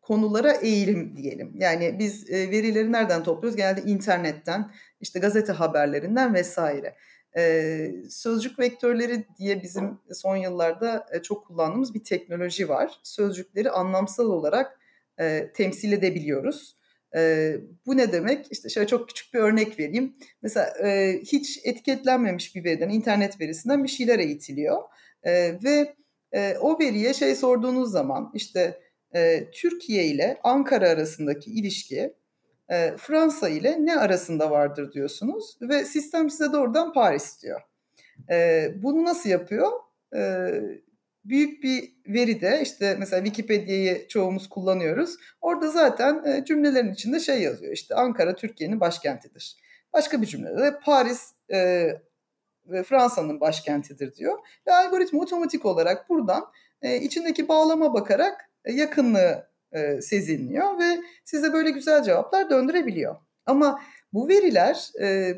konulara 0.00 0.52
eğilim 0.52 1.16
diyelim. 1.16 1.52
Yani 1.54 1.96
biz 1.98 2.30
verileri 2.30 2.92
nereden 2.92 3.22
topluyoruz? 3.22 3.56
Genelde 3.56 3.82
internetten, 3.82 4.70
işte 5.00 5.18
gazete 5.18 5.52
haberlerinden 5.52 6.34
vesaire. 6.34 6.96
E, 7.36 7.94
sözcük 8.10 8.58
vektörleri 8.58 9.26
diye 9.38 9.62
bizim 9.62 9.98
son 10.12 10.36
yıllarda 10.36 11.06
e, 11.12 11.22
çok 11.22 11.46
kullandığımız 11.46 11.94
bir 11.94 12.04
teknoloji 12.04 12.68
var. 12.68 13.00
Sözcükleri 13.02 13.70
anlamsal 13.70 14.26
olarak 14.26 14.80
e, 15.20 15.52
temsil 15.54 15.92
edebiliyoruz. 15.92 16.76
E, 17.16 17.52
bu 17.86 17.96
ne 17.96 18.12
demek? 18.12 18.46
İşte 18.50 18.68
şöyle 18.68 18.86
çok 18.86 19.08
küçük 19.08 19.34
bir 19.34 19.38
örnek 19.38 19.78
vereyim. 19.78 20.16
Mesela 20.42 20.66
e, 20.88 21.20
hiç 21.22 21.60
etiketlenmemiş 21.64 22.56
bir 22.56 22.64
veriden, 22.64 22.88
internet 22.88 23.40
verisinden 23.40 23.84
bir 23.84 23.88
şeyler 23.88 24.18
eğitiliyor. 24.18 24.82
E, 25.22 25.32
ve 25.64 25.94
e, 26.32 26.56
o 26.60 26.78
veriye 26.80 27.14
şey 27.14 27.34
sorduğunuz 27.34 27.90
zaman 27.90 28.30
işte 28.34 28.80
e, 29.14 29.50
Türkiye 29.50 30.04
ile 30.04 30.40
Ankara 30.44 30.88
arasındaki 30.88 31.50
ilişki 31.50 32.14
e, 32.70 32.96
Fransa 32.96 33.48
ile 33.48 33.76
ne 33.80 33.96
arasında 33.96 34.50
vardır 34.50 34.92
diyorsunuz 34.92 35.58
ve 35.60 35.84
sistem 35.84 36.30
size 36.30 36.52
doğrudan 36.52 36.92
Paris 36.92 37.42
diyor. 37.42 37.60
E, 38.30 38.68
bunu 38.82 39.04
nasıl 39.04 39.30
yapıyor? 39.30 39.72
E, 40.16 40.50
büyük 41.24 41.62
bir 41.62 41.92
veride 42.06 42.60
işte 42.62 42.96
mesela 42.98 43.24
Wikipedia'yı 43.24 44.08
çoğumuz 44.08 44.48
kullanıyoruz. 44.48 45.16
Orada 45.40 45.70
zaten 45.70 46.24
e, 46.24 46.44
cümlelerin 46.44 46.92
içinde 46.92 47.20
şey 47.20 47.42
yazıyor 47.42 47.72
işte 47.72 47.94
Ankara 47.94 48.36
Türkiye'nin 48.36 48.80
başkentidir. 48.80 49.56
Başka 49.92 50.22
bir 50.22 50.26
cümlede 50.26 50.62
de 50.62 50.78
Paris 50.84 51.32
e, 51.52 51.88
Fransa'nın 52.86 53.40
başkentidir 53.40 54.14
diyor. 54.14 54.38
Ve 54.66 54.74
algoritma 54.74 55.20
otomatik 55.20 55.66
olarak 55.66 56.08
buradan 56.08 56.44
e, 56.82 56.96
içindeki 56.96 57.48
bağlama 57.48 57.94
bakarak 57.94 58.50
e, 58.64 58.72
yakınlığı 58.72 59.48
e, 59.72 60.00
sezinliyor 60.00 60.78
ve 60.78 61.00
size 61.24 61.52
böyle 61.52 61.70
güzel 61.70 62.02
cevaplar 62.02 62.50
döndürebiliyor. 62.50 63.16
Ama 63.46 63.80
bu 64.12 64.28
veriler 64.28 64.90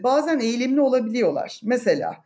bazen 0.02 0.38
eğilimli 0.38 0.80
olabiliyorlar. 0.80 1.60
Mesela 1.64 2.16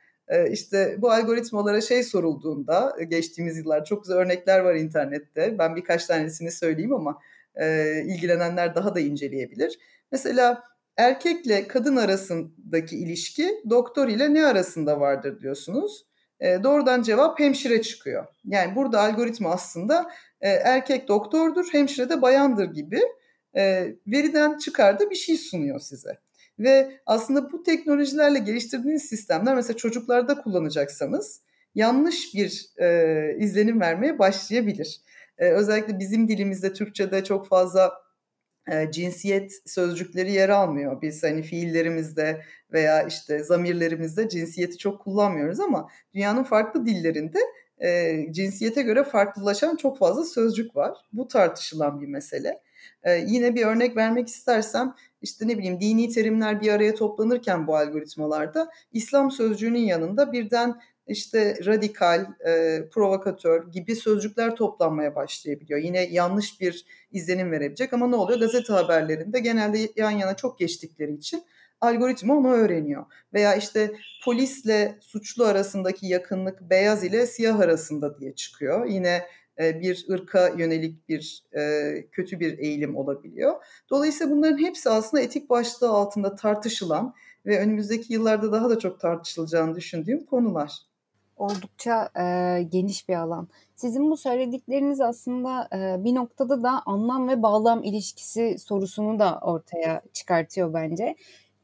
işte 0.50 0.96
bu 0.98 1.10
algoritmalara 1.10 1.80
şey 1.80 2.02
sorulduğunda 2.02 2.96
e, 2.98 3.04
geçtiğimiz 3.04 3.58
yıllar 3.58 3.84
çok 3.84 4.02
güzel 4.02 4.18
örnekler 4.18 4.60
var 4.60 4.74
internette. 4.74 5.58
Ben 5.58 5.76
birkaç 5.76 6.06
tanesini 6.06 6.52
söyleyeyim 6.52 6.94
ama 6.94 7.18
e, 7.54 7.94
ilgilenenler 8.06 8.74
daha 8.74 8.94
da 8.94 9.00
inceleyebilir. 9.00 9.78
Mesela 10.12 10.62
erkekle 10.96 11.68
kadın 11.68 11.96
arasındaki 11.96 12.96
ilişki 12.96 13.62
doktor 13.70 14.08
ile 14.08 14.34
ne 14.34 14.46
arasında 14.46 15.00
vardır 15.00 15.40
diyorsunuz. 15.40 16.06
E, 16.40 16.62
doğrudan 16.62 17.02
cevap 17.02 17.40
hemşire 17.40 17.82
çıkıyor. 17.82 18.26
Yani 18.44 18.76
burada 18.76 19.00
algoritma 19.00 19.50
aslında 19.50 20.10
e, 20.40 20.48
erkek 20.48 21.08
doktordur, 21.08 21.66
hemşire 21.72 22.08
de 22.08 22.22
bayandır 22.22 22.72
gibi 22.72 23.00
e, 23.56 23.94
veriden 24.06 24.58
çıkardığı 24.58 25.10
bir 25.10 25.16
şey 25.16 25.36
sunuyor 25.36 25.80
size. 25.80 26.18
Ve 26.58 27.00
aslında 27.06 27.52
bu 27.52 27.62
teknolojilerle 27.62 28.38
geliştirdiğiniz 28.38 29.02
sistemler 29.02 29.54
mesela 29.54 29.76
çocuklarda 29.76 30.42
kullanacaksanız 30.42 31.42
yanlış 31.74 32.34
bir 32.34 32.66
e, 32.78 33.36
izlenim 33.38 33.80
vermeye 33.80 34.18
başlayabilir. 34.18 35.00
E, 35.38 35.48
özellikle 35.50 35.98
bizim 35.98 36.28
dilimizde 36.28 36.72
Türkçe'de 36.72 37.24
çok 37.24 37.48
fazla 37.48 37.92
e, 38.72 38.90
cinsiyet 38.90 39.52
sözcükleri 39.66 40.32
yer 40.32 40.48
almıyor. 40.48 41.02
Biz 41.02 41.22
hani 41.22 41.42
fiillerimizde 41.42 42.42
veya 42.72 43.02
işte 43.02 43.44
zamirlerimizde 43.44 44.28
cinsiyeti 44.28 44.78
çok 44.78 45.00
kullanmıyoruz 45.00 45.60
ama 45.60 45.88
dünyanın 46.14 46.44
farklı 46.44 46.86
dillerinde 46.86 47.38
e, 47.82 48.16
cinsiyete 48.30 48.82
göre 48.82 49.04
farklılaşan 49.04 49.76
çok 49.76 49.98
fazla 49.98 50.24
sözcük 50.24 50.76
var. 50.76 50.98
Bu 51.12 51.28
tartışılan 51.28 52.00
bir 52.00 52.06
mesele. 52.06 52.60
E, 53.02 53.24
yine 53.26 53.54
bir 53.54 53.66
örnek 53.66 53.96
vermek 53.96 54.28
istersem 54.28 54.94
işte 55.22 55.48
ne 55.48 55.58
bileyim 55.58 55.80
dini 55.80 56.08
terimler 56.08 56.60
bir 56.60 56.72
araya 56.72 56.94
toplanırken 56.94 57.66
bu 57.66 57.76
algoritmalarda 57.76 58.70
İslam 58.92 59.30
sözcüğünün 59.30 59.78
yanında 59.78 60.32
birden 60.32 60.80
işte 61.06 61.56
radikal, 61.66 62.26
e, 62.46 62.82
provokatör 62.92 63.72
gibi 63.72 63.96
sözcükler 63.96 64.56
toplanmaya 64.56 65.14
başlayabiliyor. 65.14 65.80
Yine 65.80 66.02
yanlış 66.02 66.60
bir 66.60 66.84
izlenim 67.12 67.52
verebilecek 67.52 67.92
ama 67.92 68.06
ne 68.06 68.16
oluyor? 68.16 68.40
Gazete 68.40 68.72
haberlerinde 68.72 69.38
genelde 69.38 69.88
yan 69.96 70.10
yana 70.10 70.36
çok 70.36 70.58
geçtikleri 70.58 71.14
için 71.14 71.44
algoritma 71.80 72.36
onu 72.36 72.52
öğreniyor. 72.52 73.04
Veya 73.34 73.54
işte 73.54 73.92
polisle 74.24 74.98
suçlu 75.00 75.44
arasındaki 75.44 76.06
yakınlık 76.06 76.60
beyaz 76.70 77.04
ile 77.04 77.26
siyah 77.26 77.58
arasında 77.60 78.20
diye 78.20 78.34
çıkıyor. 78.34 78.86
Yine 78.86 79.22
bir 79.60 80.06
ırka 80.10 80.48
yönelik 80.48 81.08
bir 81.08 81.44
e, 81.52 81.92
kötü 82.12 82.40
bir 82.40 82.58
eğilim 82.58 82.96
olabiliyor. 82.96 83.54
Dolayısıyla 83.90 84.36
bunların 84.36 84.58
hepsi 84.58 84.90
aslında 84.90 85.22
etik 85.22 85.50
başlığı 85.50 85.88
altında 85.88 86.34
tartışılan 86.34 87.14
ve 87.46 87.60
önümüzdeki 87.60 88.12
yıllarda 88.12 88.52
daha 88.52 88.70
da 88.70 88.78
çok 88.78 89.00
tartışılacağını 89.00 89.76
düşündüğüm 89.76 90.26
konular. 90.26 90.72
Oldukça 91.36 92.10
e, 92.16 92.62
geniş 92.62 93.08
bir 93.08 93.14
alan. 93.14 93.48
Sizin 93.74 94.10
bu 94.10 94.16
söyledikleriniz 94.16 95.00
aslında 95.00 95.68
e, 95.72 96.04
bir 96.04 96.14
noktada 96.14 96.62
da 96.62 96.82
anlam 96.86 97.28
ve 97.28 97.42
bağlam 97.42 97.82
ilişkisi 97.82 98.58
sorusunu 98.58 99.18
da 99.18 99.38
ortaya 99.42 100.02
çıkartıyor 100.12 100.74
bence 100.74 101.16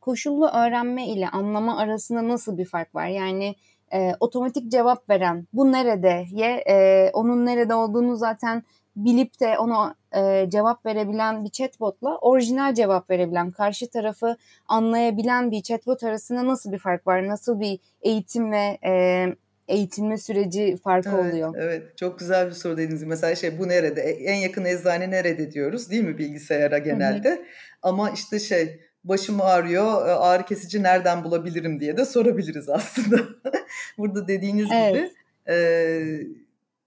koşullu 0.07 0.49
öğrenme 0.49 1.09
ile 1.09 1.29
anlama 1.29 1.79
arasında 1.79 2.29
nasıl 2.29 2.59
bir 2.59 2.65
fark 2.65 2.95
var? 2.95 3.07
Yani 3.07 3.55
e, 3.93 4.13
otomatik 4.21 4.71
cevap 4.71 5.11
veren 5.11 5.47
bu 5.53 5.73
nerede 5.73 6.25
ye 6.31 6.65
e, 6.69 7.11
onun 7.13 7.47
nerede 7.47 7.75
olduğunu 7.75 8.17
zaten 8.17 8.63
bilip 8.97 9.41
de 9.41 9.59
ona 9.59 9.95
e, 10.17 10.51
cevap 10.51 10.87
verebilen 10.87 11.45
bir 11.45 11.51
chatbotla 11.51 12.19
orijinal 12.19 12.75
cevap 12.75 13.11
verebilen, 13.11 13.51
karşı 13.51 13.91
tarafı 13.91 14.37
anlayabilen 14.69 15.51
bir 15.51 15.63
chatbot 15.63 16.05
arasında 16.05 16.47
nasıl 16.47 16.73
bir 16.73 16.79
fark 16.79 17.07
var? 17.07 17.29
Nasıl 17.29 17.61
bir 17.61 17.79
eğitim 18.03 18.53
ve 18.53 18.79
e, 18.85 19.27
eğitilme 19.69 20.19
süreci 20.19 20.77
farkı 20.77 21.11
evet, 21.15 21.33
oluyor? 21.33 21.55
Evet, 21.59 21.99
çok 21.99 22.19
güzel 22.19 22.47
bir 22.47 22.53
soru 22.53 22.77
dediniz. 22.77 23.03
Mesela 23.03 23.35
şey 23.35 23.59
bu 23.59 23.69
nerede? 23.69 24.01
E, 24.01 24.11
en 24.11 24.37
yakın 24.37 24.65
eczane 24.65 25.11
nerede 25.11 25.53
diyoruz 25.53 25.91
değil 25.91 26.05
mi 26.05 26.19
bilgisayara 26.19 26.79
genelde? 26.79 27.31
Hı 27.31 27.35
hı. 27.35 27.45
Ama 27.83 28.11
işte 28.11 28.39
şey 28.39 28.81
başım 29.09 29.41
ağrıyor, 29.41 30.09
e, 30.09 30.11
ağrı 30.11 30.45
kesici 30.45 30.83
nereden 30.83 31.25
bulabilirim 31.25 31.81
diye 31.81 31.97
de 31.97 32.05
sorabiliriz 32.05 32.69
aslında. 32.69 33.17
Burada 33.99 34.29
dediğiniz 34.29 34.69
evet. 34.73 34.95
gibi 34.95 35.13
e, 35.49 35.57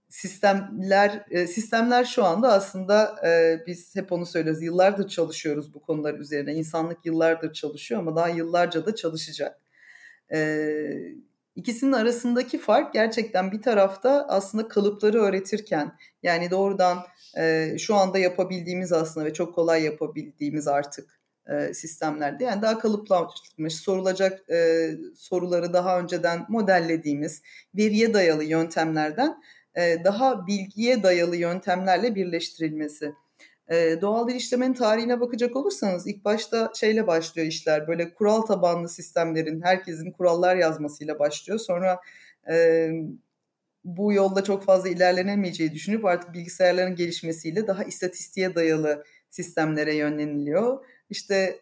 sistemler 0.09 1.25
e, 1.31 1.47
sistemler 1.47 2.05
şu 2.05 2.23
anda 2.23 2.53
aslında 2.53 3.15
e, 3.27 3.59
biz 3.67 3.95
hep 3.95 4.11
onu 4.11 4.25
söylüyoruz. 4.25 4.63
Yıllardır 4.63 5.07
çalışıyoruz 5.07 5.73
bu 5.73 5.81
konular 5.81 6.13
üzerine. 6.13 6.53
İnsanlık 6.53 7.05
yıllardır 7.05 7.53
çalışıyor 7.53 8.01
ama 8.01 8.15
daha 8.15 8.29
yıllarca 8.29 8.85
da 8.85 8.95
çalışacak. 8.95 9.61
E, 10.33 10.69
ikisinin 11.55 11.91
arasındaki 11.91 12.57
fark 12.57 12.93
gerçekten 12.93 13.51
bir 13.51 13.61
tarafta 13.61 14.25
aslında 14.29 14.67
kalıpları 14.67 15.21
öğretirken 15.21 15.91
yani 16.23 16.51
doğrudan 16.51 16.97
e, 17.37 17.75
şu 17.79 17.95
anda 17.95 18.19
yapabildiğimiz 18.19 18.93
aslında 18.93 19.25
ve 19.25 19.33
çok 19.33 19.55
kolay 19.55 19.83
yapabildiğimiz 19.83 20.67
artık 20.67 21.18
e, 21.49 21.73
sistemlerde 21.73 22.43
yani 22.43 22.61
daha 22.61 22.79
kalıplaşmış 22.79 23.75
sorulacak 23.75 24.49
e, 24.49 24.89
soruları 25.15 25.73
daha 25.73 25.99
önceden 25.99 26.45
modellediğimiz 26.49 27.41
veriye 27.75 28.13
dayalı 28.13 28.43
yöntemlerden 28.43 29.41
e, 29.75 30.03
daha 30.03 30.47
bilgiye 30.47 31.03
dayalı 31.03 31.35
yöntemlerle 31.35 32.15
birleştirilmesi. 32.15 33.13
E, 33.69 34.01
doğal 34.01 34.27
dil 34.27 34.35
işlemenin 34.35 34.73
tarihine 34.73 35.19
bakacak 35.19 35.55
olursanız 35.55 36.07
ilk 36.07 36.25
başta 36.25 36.71
şeyle 36.75 37.07
başlıyor 37.07 37.47
işler 37.47 37.87
böyle 37.87 38.13
kural 38.13 38.41
tabanlı 38.41 38.89
sistemlerin 38.89 39.61
herkesin 39.61 40.11
kurallar 40.11 40.55
yazmasıyla 40.55 41.19
başlıyor. 41.19 41.59
Sonra 41.59 41.99
e, 42.51 42.89
bu 43.83 44.13
yolda 44.13 44.43
çok 44.43 44.63
fazla 44.63 44.89
ilerlenemeyeceği 44.89 45.73
düşünüp 45.73 46.05
artık 46.05 46.33
bilgisayarların 46.33 46.95
gelişmesiyle 46.95 47.67
daha 47.67 47.83
istatistiğe 47.83 48.55
dayalı 48.55 49.03
sistemlere 49.29 49.95
yönleniliyor. 49.95 50.85
İşte 51.09 51.59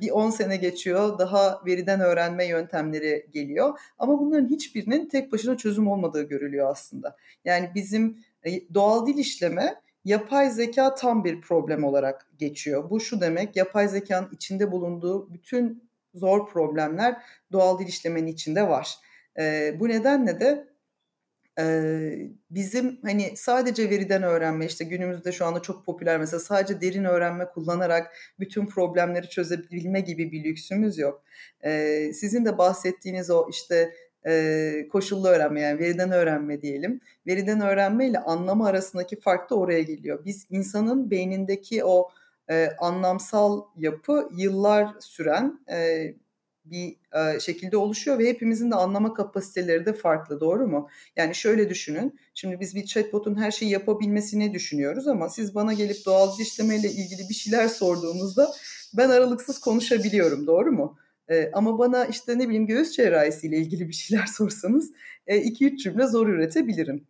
bir 0.00 0.10
10 0.10 0.30
sene 0.30 0.56
geçiyor, 0.56 1.18
daha 1.18 1.62
veriden 1.66 2.00
öğrenme 2.00 2.46
yöntemleri 2.46 3.26
geliyor. 3.32 3.78
Ama 3.98 4.20
bunların 4.20 4.48
hiçbirinin 4.48 5.08
tek 5.08 5.32
başına 5.32 5.56
çözüm 5.56 5.88
olmadığı 5.88 6.22
görülüyor 6.22 6.70
aslında. 6.70 7.16
Yani 7.44 7.70
bizim 7.74 8.18
e, 8.44 8.74
doğal 8.74 9.06
dil 9.06 9.18
işleme 9.18 9.74
yapay 10.04 10.50
zeka 10.50 10.94
tam 10.94 11.24
bir 11.24 11.40
problem 11.40 11.84
olarak 11.84 12.26
geçiyor. 12.38 12.90
Bu 12.90 13.00
şu 13.00 13.20
demek, 13.20 13.56
yapay 13.56 13.88
zekanın 13.88 14.28
içinde 14.32 14.72
bulunduğu 14.72 15.32
bütün 15.32 15.88
zor 16.14 16.46
problemler 16.46 17.22
doğal 17.52 17.78
dil 17.78 17.86
işlemenin 17.86 18.26
içinde 18.26 18.68
var. 18.68 18.94
E, 19.38 19.74
bu 19.80 19.88
nedenle 19.88 20.40
de 20.40 20.71
bizim 22.50 22.98
hani 23.02 23.36
sadece 23.36 23.90
veriden 23.90 24.22
öğrenme 24.22 24.66
işte 24.66 24.84
günümüzde 24.84 25.32
şu 25.32 25.46
anda 25.46 25.62
çok 25.62 25.86
popüler 25.86 26.18
mesela 26.18 26.40
sadece 26.40 26.80
derin 26.80 27.04
öğrenme 27.04 27.44
kullanarak 27.44 28.16
bütün 28.40 28.66
problemleri 28.66 29.28
çözebilme 29.28 30.00
gibi 30.00 30.32
bir 30.32 30.44
lüksümüz 30.44 30.98
yok. 30.98 31.22
sizin 32.12 32.44
de 32.44 32.58
bahsettiğiniz 32.58 33.30
o 33.30 33.48
işte 33.50 33.92
koşullu 34.92 35.28
öğrenme 35.28 35.60
yani 35.60 35.78
veriden 35.78 36.12
öğrenme 36.12 36.62
diyelim. 36.62 37.00
Veriden 37.26 37.60
öğrenme 37.60 38.06
ile 38.06 38.18
anlama 38.18 38.66
arasındaki 38.66 39.20
fark 39.20 39.50
da 39.50 39.54
oraya 39.54 39.82
geliyor. 39.82 40.24
Biz 40.24 40.46
insanın 40.50 41.10
beynindeki 41.10 41.84
o 41.84 42.08
anlamsal 42.78 43.62
yapı 43.76 44.28
yıllar 44.36 44.88
süren 45.00 45.60
bir 46.64 46.96
e, 47.12 47.40
şekilde 47.40 47.76
oluşuyor 47.76 48.18
ve 48.18 48.28
hepimizin 48.28 48.70
de 48.70 48.74
anlama 48.74 49.14
kapasiteleri 49.14 49.86
de 49.86 49.92
farklı 49.92 50.40
doğru 50.40 50.68
mu? 50.68 50.88
Yani 51.16 51.34
şöyle 51.34 51.70
düşünün. 51.70 52.18
Şimdi 52.34 52.60
biz 52.60 52.74
bir 52.74 52.86
chatbot'un 52.86 53.34
her 53.34 53.50
şeyi 53.50 53.70
yapabilmesini 53.70 54.54
düşünüyoruz 54.54 55.08
ama 55.08 55.28
siz 55.28 55.54
bana 55.54 55.72
gelip 55.72 56.06
doğal 56.06 56.40
işlemeyle 56.40 56.90
ilgili 56.90 57.28
bir 57.28 57.34
şeyler 57.34 57.68
sorduğunuzda 57.68 58.52
ben 58.96 59.08
aralıksız 59.08 59.58
konuşabiliyorum 59.58 60.46
doğru 60.46 60.72
mu? 60.72 60.98
E, 61.28 61.50
ama 61.52 61.78
bana 61.78 62.04
işte 62.04 62.38
ne 62.38 62.48
bileyim 62.48 62.66
göğüs 62.66 62.92
cerrahisiyle 62.92 63.56
ilgili 63.56 63.88
bir 63.88 63.94
şeyler 63.94 64.26
sorsanız 64.36 64.92
2-3 65.28 65.74
e, 65.74 65.76
cümle 65.76 66.06
zor 66.06 66.28
üretebilirim. 66.28 67.06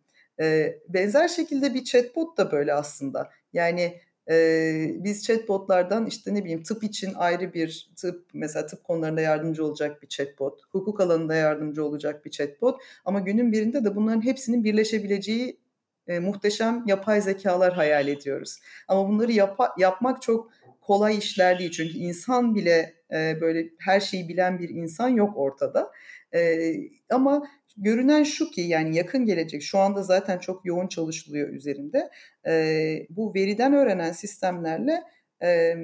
Benzer 0.89 1.27
şekilde 1.27 1.73
bir 1.73 1.83
chatbot 1.83 2.37
da 2.37 2.51
böyle 2.51 2.73
aslında. 2.73 3.29
Yani 3.53 3.99
ee, 4.29 4.91
biz 4.99 5.23
chatbotlardan 5.23 6.05
işte 6.05 6.33
ne 6.33 6.43
bileyim 6.43 6.63
tıp 6.63 6.83
için 6.83 7.13
ayrı 7.15 7.53
bir 7.53 7.89
tıp 7.95 8.25
mesela 8.33 8.65
tıp 8.65 8.83
konularında 8.83 9.21
yardımcı 9.21 9.65
olacak 9.65 10.03
bir 10.03 10.07
chatbot, 10.07 10.61
hukuk 10.71 10.99
alanında 11.01 11.35
yardımcı 11.35 11.85
olacak 11.85 12.25
bir 12.25 12.31
chatbot 12.31 12.81
ama 13.05 13.19
günün 13.19 13.51
birinde 13.51 13.83
de 13.85 13.95
bunların 13.95 14.25
hepsinin 14.25 14.63
birleşebileceği 14.63 15.59
e, 16.07 16.19
muhteşem 16.19 16.83
yapay 16.87 17.21
zekalar 17.21 17.73
hayal 17.73 18.07
ediyoruz. 18.07 18.59
Ama 18.87 19.09
bunları 19.09 19.31
yap- 19.31 19.77
yapmak 19.77 20.21
çok 20.21 20.51
kolay 20.81 21.17
işler 21.17 21.59
değil 21.59 21.71
çünkü 21.71 21.97
insan 21.97 22.55
bile 22.55 22.93
e, 23.13 23.41
böyle 23.41 23.69
her 23.79 23.99
şeyi 23.99 24.29
bilen 24.29 24.59
bir 24.59 24.69
insan 24.69 25.09
yok 25.09 25.37
ortada. 25.37 25.91
E, 26.33 26.73
ama 27.09 27.47
görünen 27.77 28.23
şu 28.23 28.51
ki 28.51 28.61
yani 28.61 28.95
yakın 28.95 29.25
gelecek 29.25 29.61
şu 29.61 29.79
anda 29.79 30.03
zaten 30.03 30.39
çok 30.39 30.65
yoğun 30.65 30.87
çalışılıyor 30.87 31.49
üzerinde. 31.49 32.09
E, 32.47 33.07
bu 33.09 33.33
veriden 33.35 33.73
öğrenen 33.73 34.11
sistemlerle 34.11 35.03
e, 35.43 35.75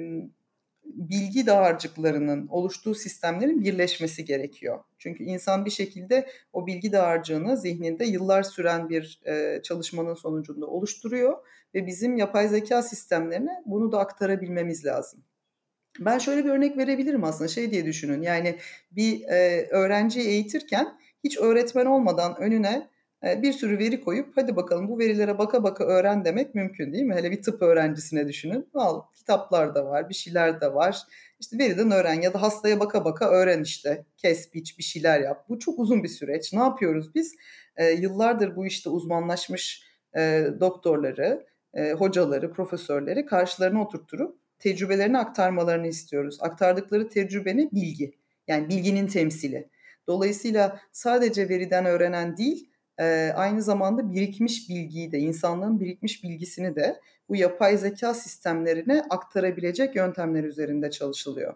bilgi 0.84 1.46
dağarcıklarının 1.46 2.46
oluştuğu 2.48 2.94
sistemlerin 2.94 3.64
birleşmesi 3.64 4.24
gerekiyor. 4.24 4.84
Çünkü 4.98 5.24
insan 5.24 5.64
bir 5.64 5.70
şekilde 5.70 6.26
o 6.52 6.66
bilgi 6.66 6.92
dağarcığını 6.92 7.56
zihninde 7.56 8.04
yıllar 8.04 8.42
süren 8.42 8.88
bir 8.88 9.20
e, 9.26 9.62
çalışmanın 9.62 10.14
sonucunda 10.14 10.66
oluşturuyor 10.66 11.38
ve 11.74 11.86
bizim 11.86 12.16
yapay 12.16 12.48
zeka 12.48 12.82
sistemlerine 12.82 13.62
bunu 13.66 13.92
da 13.92 13.98
aktarabilmemiz 13.98 14.86
lazım. 14.86 15.24
Ben 15.98 16.18
şöyle 16.18 16.44
bir 16.44 16.50
örnek 16.50 16.78
verebilirim 16.78 17.24
aslında 17.24 17.48
şey 17.48 17.70
diye 17.70 17.84
düşünün 17.84 18.22
yani 18.22 18.58
bir 18.90 19.22
e, 19.22 19.68
öğrenciyi 19.70 20.26
eğitirken 20.28 20.99
hiç 21.24 21.38
öğretmen 21.38 21.86
olmadan 21.86 22.36
önüne 22.40 22.88
e, 23.26 23.42
bir 23.42 23.52
sürü 23.52 23.78
veri 23.78 24.00
koyup 24.00 24.32
hadi 24.36 24.56
bakalım 24.56 24.88
bu 24.88 24.98
verilere 24.98 25.38
baka 25.38 25.62
baka 25.62 25.84
öğren 25.84 26.24
demek 26.24 26.54
mümkün 26.54 26.92
değil 26.92 27.04
mi? 27.04 27.14
Hele 27.14 27.30
bir 27.30 27.42
tıp 27.42 27.62
öğrencisine 27.62 28.28
düşünün. 28.28 28.68
Al 28.74 29.02
kitaplar 29.14 29.74
da 29.74 29.86
var, 29.86 30.08
bir 30.08 30.14
şeyler 30.14 30.60
de 30.60 30.74
var. 30.74 30.98
İşte 31.40 31.58
veriden 31.58 31.90
öğren 31.90 32.20
ya 32.20 32.34
da 32.34 32.42
hastaya 32.42 32.80
baka 32.80 33.04
baka 33.04 33.30
öğren 33.30 33.62
işte. 33.62 34.04
Kes, 34.16 34.54
biç, 34.54 34.78
bir 34.78 34.82
şeyler 34.82 35.20
yap. 35.20 35.44
Bu 35.48 35.58
çok 35.58 35.78
uzun 35.78 36.02
bir 36.02 36.08
süreç. 36.08 36.52
Ne 36.52 36.60
yapıyoruz 36.60 37.14
biz? 37.14 37.34
E, 37.76 37.90
yıllardır 37.90 38.56
bu 38.56 38.66
işte 38.66 38.90
uzmanlaşmış 38.90 39.84
e, 40.16 40.46
doktorları, 40.60 41.46
e, 41.74 41.92
hocaları, 41.92 42.52
profesörleri 42.52 43.26
karşılarına 43.26 43.82
oturtturup 43.82 44.38
tecrübelerini 44.58 45.18
aktarmalarını 45.18 45.86
istiyoruz. 45.86 46.38
Aktardıkları 46.40 47.08
tecrübenin 47.08 47.70
bilgi. 47.72 48.14
Yani 48.48 48.68
bilginin 48.68 49.06
temsili. 49.06 49.68
Dolayısıyla 50.06 50.80
sadece 50.92 51.48
veriden 51.48 51.84
öğrenen 51.84 52.36
değil, 52.36 52.70
e, 52.98 53.32
aynı 53.36 53.62
zamanda 53.62 54.12
birikmiş 54.12 54.68
bilgiyi 54.68 55.12
de, 55.12 55.18
insanlığın 55.18 55.80
birikmiş 55.80 56.24
bilgisini 56.24 56.76
de 56.76 57.00
bu 57.28 57.36
yapay 57.36 57.76
zeka 57.76 58.14
sistemlerine 58.14 59.02
aktarabilecek 59.10 59.96
yöntemler 59.96 60.44
üzerinde 60.44 60.90
çalışılıyor. 60.90 61.54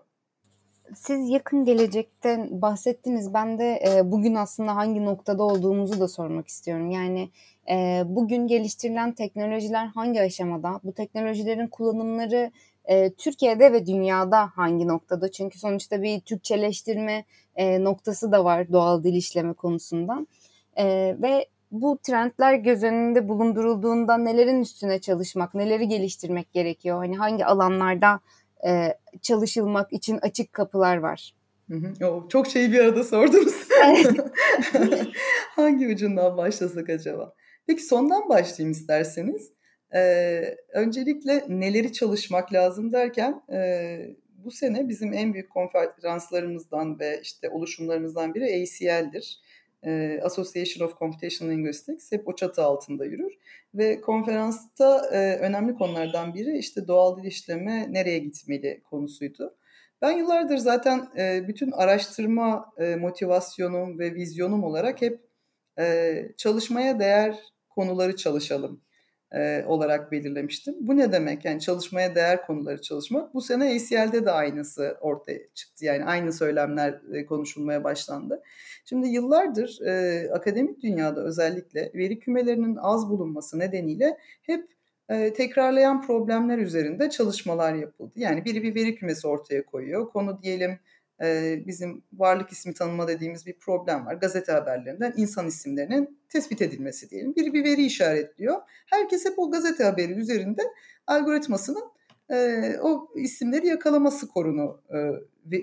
Siz 0.95 1.31
yakın 1.31 1.65
gelecekten 1.65 2.63
bahsettiniz. 2.63 3.35
Ben 3.35 3.59
de 3.59 3.81
e, 3.89 4.11
bugün 4.13 4.35
aslında 4.35 4.77
hangi 4.77 5.05
noktada 5.05 5.43
olduğumuzu 5.43 6.01
da 6.01 6.09
sormak 6.09 6.49
istiyorum. 6.49 6.91
Yani 6.91 7.31
e, 7.71 8.03
bugün 8.07 8.47
geliştirilen 8.47 9.13
teknolojiler 9.13 9.87
hangi 9.87 10.21
aşamada? 10.21 10.81
Bu 10.85 10.93
teknolojilerin 10.93 11.67
kullanımları 11.67 12.51
e, 12.85 13.13
Türkiye'de 13.13 13.73
ve 13.73 13.87
dünyada 13.87 14.51
hangi 14.55 14.89
noktada? 14.89 15.31
Çünkü 15.31 15.59
sonuçta 15.59 16.03
bir 16.03 16.21
Türkçeleştirme 16.21 17.25
e, 17.57 17.85
noktası 17.85 18.33
da 18.33 18.45
var 18.45 18.73
doğal 18.73 19.05
dil 19.05 19.15
işleme 19.15 19.53
konusunda. 19.53 20.27
E, 20.77 21.17
ve 21.23 21.47
bu 21.71 21.99
trendler 22.03 22.55
göz 22.55 22.83
önünde 22.83 23.29
bulundurulduğunda 23.29 24.17
nelerin 24.17 24.61
üstüne 24.61 25.01
çalışmak, 25.01 25.55
neleri 25.55 25.89
geliştirmek 25.89 26.53
gerekiyor? 26.53 26.97
Hani 26.97 27.17
hangi 27.17 27.45
alanlarda 27.45 28.21
e, 28.67 28.95
çalışılmak 29.23 29.93
için 29.93 30.19
açık 30.23 30.53
kapılar 30.53 30.97
var? 30.97 31.35
Hı 31.71 31.77
hı. 31.77 32.29
çok 32.29 32.47
şeyi 32.47 32.73
bir 32.73 32.79
arada 32.79 33.05
sordunuz. 33.05 33.69
Hangi 35.57 35.89
ucundan 35.89 36.37
başlasak 36.37 36.91
acaba? 36.91 37.35
Peki 37.67 37.83
sondan 37.83 38.29
başlayayım 38.29 38.73
isterseniz. 38.73 39.53
Ee, 39.95 40.57
öncelikle 40.73 41.45
neleri 41.49 41.93
çalışmak 41.93 42.53
lazım 42.53 42.93
derken 42.93 43.43
e, 43.53 44.17
bu 44.45 44.51
sene 44.51 44.89
bizim 44.89 45.13
en 45.13 45.35
büyük 45.35 45.51
konferanslarımızdan 45.51 47.01
ve 47.01 47.21
işte 47.23 47.51
oluşumlarımızdan 47.51 48.35
biri 48.35 48.45
ACL'dir. 48.45 49.41
E, 49.87 50.21
Association 50.23 50.87
of 50.87 50.99
Computational 50.99 51.53
Linguistics 51.53 52.13
hep 52.13 52.29
o 52.29 52.37
çatı 52.37 52.63
altında 52.63 53.05
yürür. 53.05 53.33
Ve 53.75 54.01
konferansta 54.01 55.09
e, 55.13 55.37
önemli 55.37 55.75
konulardan 55.75 56.35
biri 56.35 56.59
işte 56.59 56.89
doğal 56.89 57.17
dil 57.17 57.25
işleme 57.25 57.93
nereye 57.93 58.19
gitmeli 58.19 58.83
konusuydu. 58.91 59.57
Ben 60.03 60.11
yıllardır 60.11 60.57
zaten 60.57 61.09
e, 61.19 61.49
bütün 61.49 61.71
araştırma 61.71 62.73
e, 62.79 62.97
motivasyonum 62.97 63.99
ve 63.99 64.15
vizyonum 64.15 64.65
olarak 64.65 65.03
hep 65.03 65.21
e, 65.79 66.15
çalışmaya 66.37 66.99
değer 66.99 67.39
konuları 67.69 68.17
çalışalım 68.17 68.85
e, 69.35 69.65
olarak 69.67 70.13
belirlemiştim. 70.13 70.75
Bu 70.81 70.97
ne 70.97 71.13
demek? 71.13 71.45
Yani 71.45 71.61
çalışmaya 71.61 72.15
değer 72.15 72.47
konuları 72.47 72.81
çalışmak. 72.81 73.35
Bu 73.35 73.41
sene 73.41 73.65
ACL'de 73.65 74.25
de 74.25 74.31
aynısı 74.31 74.97
ortaya 75.01 75.39
çıktı. 75.55 75.85
Yani 75.85 76.05
aynı 76.05 76.33
söylemler 76.33 77.01
e, 77.13 77.27
konuşulmaya 77.27 77.85
başlandı. 77.85 78.43
Şimdi 78.85 79.09
yıllardır 79.09 79.81
e, 79.87 80.25
akademik 80.33 80.83
dünyada 80.83 81.25
özellikle 81.25 81.91
veri 81.95 82.19
kümelerinin 82.19 82.77
az 82.77 83.11
bulunması 83.11 83.59
nedeniyle 83.59 84.19
hep 84.43 84.69
e, 85.09 85.33
tekrarlayan 85.33 86.03
problemler 86.03 86.59
üzerinde 86.59 87.11
çalışmalar 87.11 87.75
yapıldı. 87.75 88.13
Yani 88.17 88.45
biri 88.45 88.63
bir 88.63 88.75
veri 88.75 88.95
kümesi 88.95 89.29
ortaya 89.29 89.65
koyuyor. 89.65 90.09
Konu 90.09 90.43
diyelim 90.43 90.79
e, 91.23 91.59
bizim 91.67 92.03
varlık 92.13 92.51
ismi 92.51 92.75
tanıma 92.75 93.09
dediğimiz 93.09 93.47
bir 93.47 93.59
problem 93.59 94.07
var. 94.07 94.15
Gazete 94.15 94.53
haberlerinden 94.53 95.15
insan 95.17 95.47
isimlerinin 95.47 96.19
tespit 96.29 96.63
edilmesi 96.63 97.11
diyelim. 97.11 97.37
Biri 97.37 97.53
bir 97.53 97.65
veri 97.65 97.85
işaretliyor. 97.85 98.61
Herkes 98.87 99.25
hep 99.25 99.39
o 99.39 99.51
gazete 99.51 99.85
haberi 99.85 100.13
üzerinde 100.13 100.63
algoritmasının 101.07 101.85
e, 102.31 102.61
o 102.83 103.09
isimleri 103.17 103.67
yakalaması 103.67 104.29
korunu 104.29 104.81
e, 104.91 104.99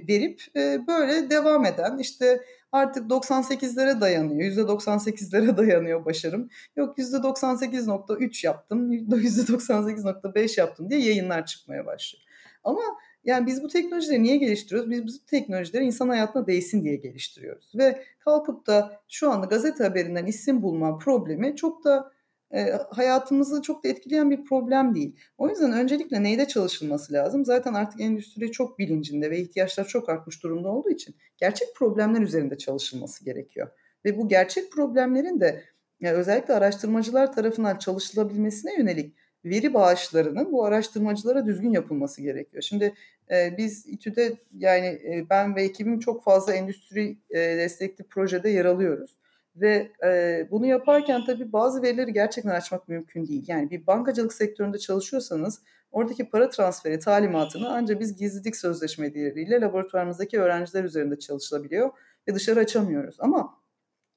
verip 0.07 0.41
e, 0.55 0.87
böyle 0.87 1.29
devam 1.29 1.65
eden 1.65 1.97
işte 1.97 2.41
artık 2.71 3.11
98'lere 3.11 4.01
dayanıyor. 4.01 4.51
%98'lere 4.51 5.57
dayanıyor 5.57 6.05
başarım. 6.05 6.49
Yok 6.75 6.97
%98.3 6.97 8.45
yaptım, 8.45 8.93
%98.5 8.93 10.59
yaptım 10.59 10.89
diye 10.89 11.01
yayınlar 11.01 11.45
çıkmaya 11.45 11.85
başlıyor. 11.85 12.23
Ama 12.63 12.81
yani 13.23 13.47
biz 13.47 13.63
bu 13.63 13.67
teknolojileri 13.67 14.23
niye 14.23 14.37
geliştiriyoruz? 14.37 14.91
Biz 14.91 15.05
bu 15.05 15.25
teknolojileri 15.25 15.83
insan 15.83 16.09
hayatına 16.09 16.47
değsin 16.47 16.83
diye 16.83 16.95
geliştiriyoruz. 16.95 17.71
Ve 17.75 18.03
kalkıp 18.19 18.67
da 18.67 19.01
şu 19.09 19.31
anda 19.31 19.45
gazete 19.45 19.83
haberinden 19.83 20.25
isim 20.25 20.61
bulma 20.63 20.97
problemi 20.97 21.55
çok 21.55 21.83
da 21.83 22.11
e, 22.53 22.71
hayatımızı 22.89 23.61
çok 23.61 23.83
da 23.83 23.87
etkileyen 23.87 24.31
bir 24.31 24.43
problem 24.43 24.95
değil. 24.95 25.15
O 25.37 25.49
yüzden 25.49 25.71
öncelikle 25.71 26.23
neyde 26.23 26.47
çalışılması 26.47 27.13
lazım? 27.13 27.45
Zaten 27.45 27.73
artık 27.73 28.01
endüstri 28.01 28.51
çok 28.51 28.79
bilincinde 28.79 29.31
ve 29.31 29.39
ihtiyaçlar 29.39 29.87
çok 29.87 30.09
artmış 30.09 30.43
durumda 30.43 30.69
olduğu 30.69 30.89
için 30.89 31.15
gerçek 31.37 31.67
problemler 31.75 32.21
üzerinde 32.21 32.57
çalışılması 32.57 33.25
gerekiyor. 33.25 33.67
Ve 34.05 34.17
bu 34.17 34.27
gerçek 34.27 34.71
problemlerin 34.71 35.41
de 35.41 35.63
yani 35.99 36.17
özellikle 36.17 36.53
araştırmacılar 36.53 37.33
tarafından 37.33 37.77
çalışılabilmesine 37.77 38.75
yönelik 38.77 39.15
veri 39.45 39.73
bağışlarının 39.73 40.51
bu 40.51 40.65
araştırmacılara 40.65 41.45
düzgün 41.45 41.71
yapılması 41.71 42.21
gerekiyor. 42.21 42.63
Şimdi 42.63 42.93
e, 43.31 43.57
biz 43.57 43.85
İTÜ'de 43.87 44.37
yani 44.57 44.85
e, 44.85 45.25
ben 45.29 45.55
ve 45.55 45.63
ekibim 45.63 45.99
çok 45.99 46.23
fazla 46.23 46.53
endüstri 46.53 47.17
e, 47.29 47.39
destekli 47.39 48.03
projede 48.03 48.49
yer 48.49 48.65
alıyoruz. 48.65 49.17
Ve 49.55 49.91
e, 50.05 50.47
bunu 50.51 50.65
yaparken 50.65 51.25
tabii 51.25 51.53
bazı 51.53 51.81
verileri 51.81 52.13
gerçekten 52.13 52.51
açmak 52.51 52.87
mümkün 52.87 53.27
değil. 53.27 53.43
Yani 53.47 53.71
bir 53.71 53.87
bankacılık 53.87 54.33
sektöründe 54.33 54.77
çalışıyorsanız 54.77 55.61
oradaki 55.91 56.29
para 56.29 56.49
transferi 56.49 56.99
talimatını 56.99 57.69
ancak 57.73 57.99
biz 57.99 58.17
gizlilik 58.17 58.55
sözleşmeleriyle 58.55 59.61
laboratuvarımızdaki 59.61 60.39
öğrenciler 60.39 60.83
üzerinde 60.83 61.19
çalışılabiliyor 61.19 61.89
ve 62.27 62.35
dışarı 62.35 62.59
açamıyoruz. 62.59 63.15
Ama 63.19 63.60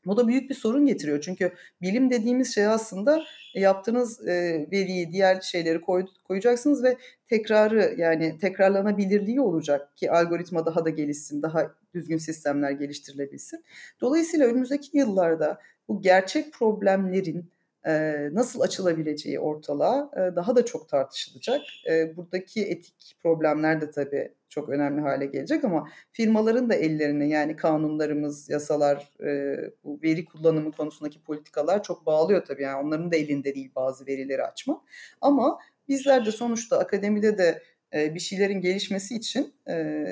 bu 0.06 0.16
da 0.16 0.28
büyük 0.28 0.50
bir 0.50 0.54
sorun 0.54 0.86
getiriyor. 0.86 1.20
Çünkü 1.20 1.52
bilim 1.82 2.10
dediğimiz 2.10 2.54
şey 2.54 2.66
aslında 2.66 3.24
yaptığınız 3.54 4.28
e, 4.28 4.66
veriyi, 4.72 5.12
diğer 5.12 5.40
şeyleri 5.40 5.80
koy, 5.80 6.06
koyacaksınız 6.24 6.84
ve 6.84 6.96
tekrarı 7.28 7.94
yani 7.98 8.38
tekrarlanabilirliği 8.38 9.40
olacak 9.40 9.96
ki 9.96 10.10
algoritma 10.10 10.66
daha 10.66 10.84
da 10.84 10.90
gelişsin, 10.90 11.42
daha 11.42 11.74
düzgün 11.94 12.18
sistemler 12.18 12.70
geliştirilebilsin. 12.70 13.64
Dolayısıyla 14.00 14.46
önümüzdeki 14.46 14.98
yıllarda 14.98 15.58
bu 15.88 16.02
gerçek 16.02 16.52
problemlerin 16.52 17.50
e, 17.86 18.14
nasıl 18.32 18.60
açılabileceği 18.60 19.40
ortalığa 19.40 20.10
e, 20.16 20.36
daha 20.36 20.56
da 20.56 20.64
çok 20.64 20.88
tartışılacak. 20.88 21.60
E, 21.90 22.16
buradaki 22.16 22.64
etik 22.64 23.16
problemler 23.22 23.80
de 23.80 23.90
tabii 23.90 24.32
çok 24.54 24.68
önemli 24.68 25.00
hale 25.00 25.26
gelecek 25.26 25.64
ama 25.64 25.88
firmaların 26.12 26.70
da 26.70 26.74
ellerine 26.74 27.28
yani 27.28 27.56
kanunlarımız, 27.56 28.50
yasalar, 28.50 29.12
e, 29.24 29.56
bu 29.84 30.00
veri 30.02 30.24
kullanımı 30.24 30.72
konusundaki 30.72 31.22
politikalar 31.22 31.82
çok 31.82 32.06
bağlıyor 32.06 32.44
tabii. 32.44 32.62
Yani 32.62 32.86
onların 32.86 33.12
da 33.12 33.16
elinde 33.16 33.54
değil 33.54 33.70
bazı 33.76 34.06
verileri 34.06 34.44
açmak. 34.44 34.80
Ama 35.20 35.58
bizler 35.88 36.26
de 36.26 36.32
sonuçta 36.32 36.78
akademide 36.78 37.38
de 37.38 37.62
e, 37.94 38.14
bir 38.14 38.20
şeylerin 38.20 38.60
gelişmesi 38.60 39.14
için 39.14 39.54
e, 39.68 40.04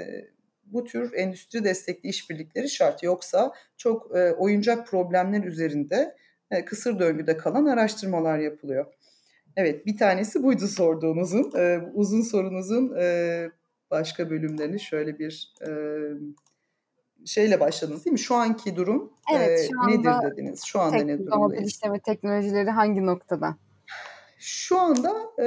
bu 0.64 0.84
tür 0.84 1.12
endüstri 1.12 1.64
destekli 1.64 2.08
işbirlikleri 2.08 2.68
şart. 2.68 3.02
Yoksa 3.02 3.52
çok 3.76 4.16
e, 4.16 4.32
oyuncak 4.32 4.86
problemler 4.86 5.44
üzerinde 5.44 6.16
e, 6.50 6.64
kısır 6.64 6.98
döngüde 6.98 7.36
kalan 7.36 7.66
araştırmalar 7.66 8.38
yapılıyor. 8.38 8.86
Evet 9.56 9.86
bir 9.86 9.96
tanesi 9.96 10.42
buydu 10.42 10.66
sorduğunuzun. 10.66 11.52
E, 11.56 11.80
uzun 11.94 12.22
sorunuzun 12.22 12.96
e, 13.00 13.50
başka 13.92 14.30
bölümlerini 14.30 14.80
şöyle 14.80 15.18
bir 15.18 15.54
e, 15.66 15.70
şeyle 17.26 17.60
başladınız 17.60 18.04
değil 18.04 18.12
mi? 18.12 18.18
Şu 18.18 18.34
anki 18.34 18.76
durum 18.76 19.12
evet, 19.34 19.60
e, 19.60 19.68
şu 19.68 19.80
anda 19.80 19.90
nedir 19.90 20.30
dediniz? 20.30 20.64
Şu 20.64 20.80
anda 20.80 21.04
ne 21.04 21.18
durumdayız? 21.18 21.68
işleme 21.68 22.00
teknolojileri 22.00 22.70
hangi 22.70 23.06
noktada? 23.06 23.56
Şu 24.38 24.80
anda 24.80 25.12
e, 25.42 25.46